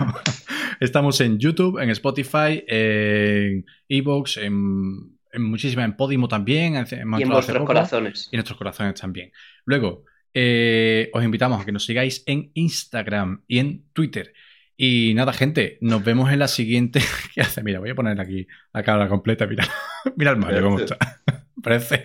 [0.80, 6.74] Estamos en YouTube, en Spotify, en Evox, en, en muchísimas, en Podimo también.
[6.74, 8.28] Y en vuestros poco, corazones.
[8.32, 9.30] Y en nuestros corazones también.
[9.64, 14.32] Luego, eh, os invitamos a que nos sigáis en Instagram y en Twitter.
[14.76, 17.00] Y nada, gente, nos vemos en la siguiente.
[17.34, 17.62] ¿Qué hace?
[17.62, 19.46] Mira, voy a poner aquí la cara completa.
[19.46, 19.66] Mira,
[20.16, 20.98] mira el Mario cómo está.
[21.62, 22.00] Parece,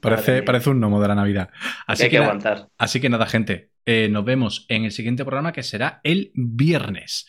[0.00, 1.48] parece, parece un gnomo de la Navidad.
[1.86, 2.68] Así hay que, aguantar.
[2.76, 7.26] así que nada, gente, eh, nos vemos en el siguiente programa que será el viernes.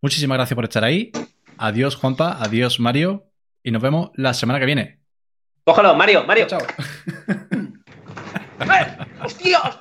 [0.00, 1.10] Muchísimas gracias por estar ahí.
[1.58, 2.38] Adiós, Juanpa.
[2.40, 3.33] Adiós, Mario.
[3.64, 5.00] Y nos vemos la semana que viene.
[5.64, 6.46] Cógelo, Mario, Mario.
[6.46, 6.60] Chao.
[8.60, 8.96] ¡Eh!
[9.24, 9.78] ¡Hostias!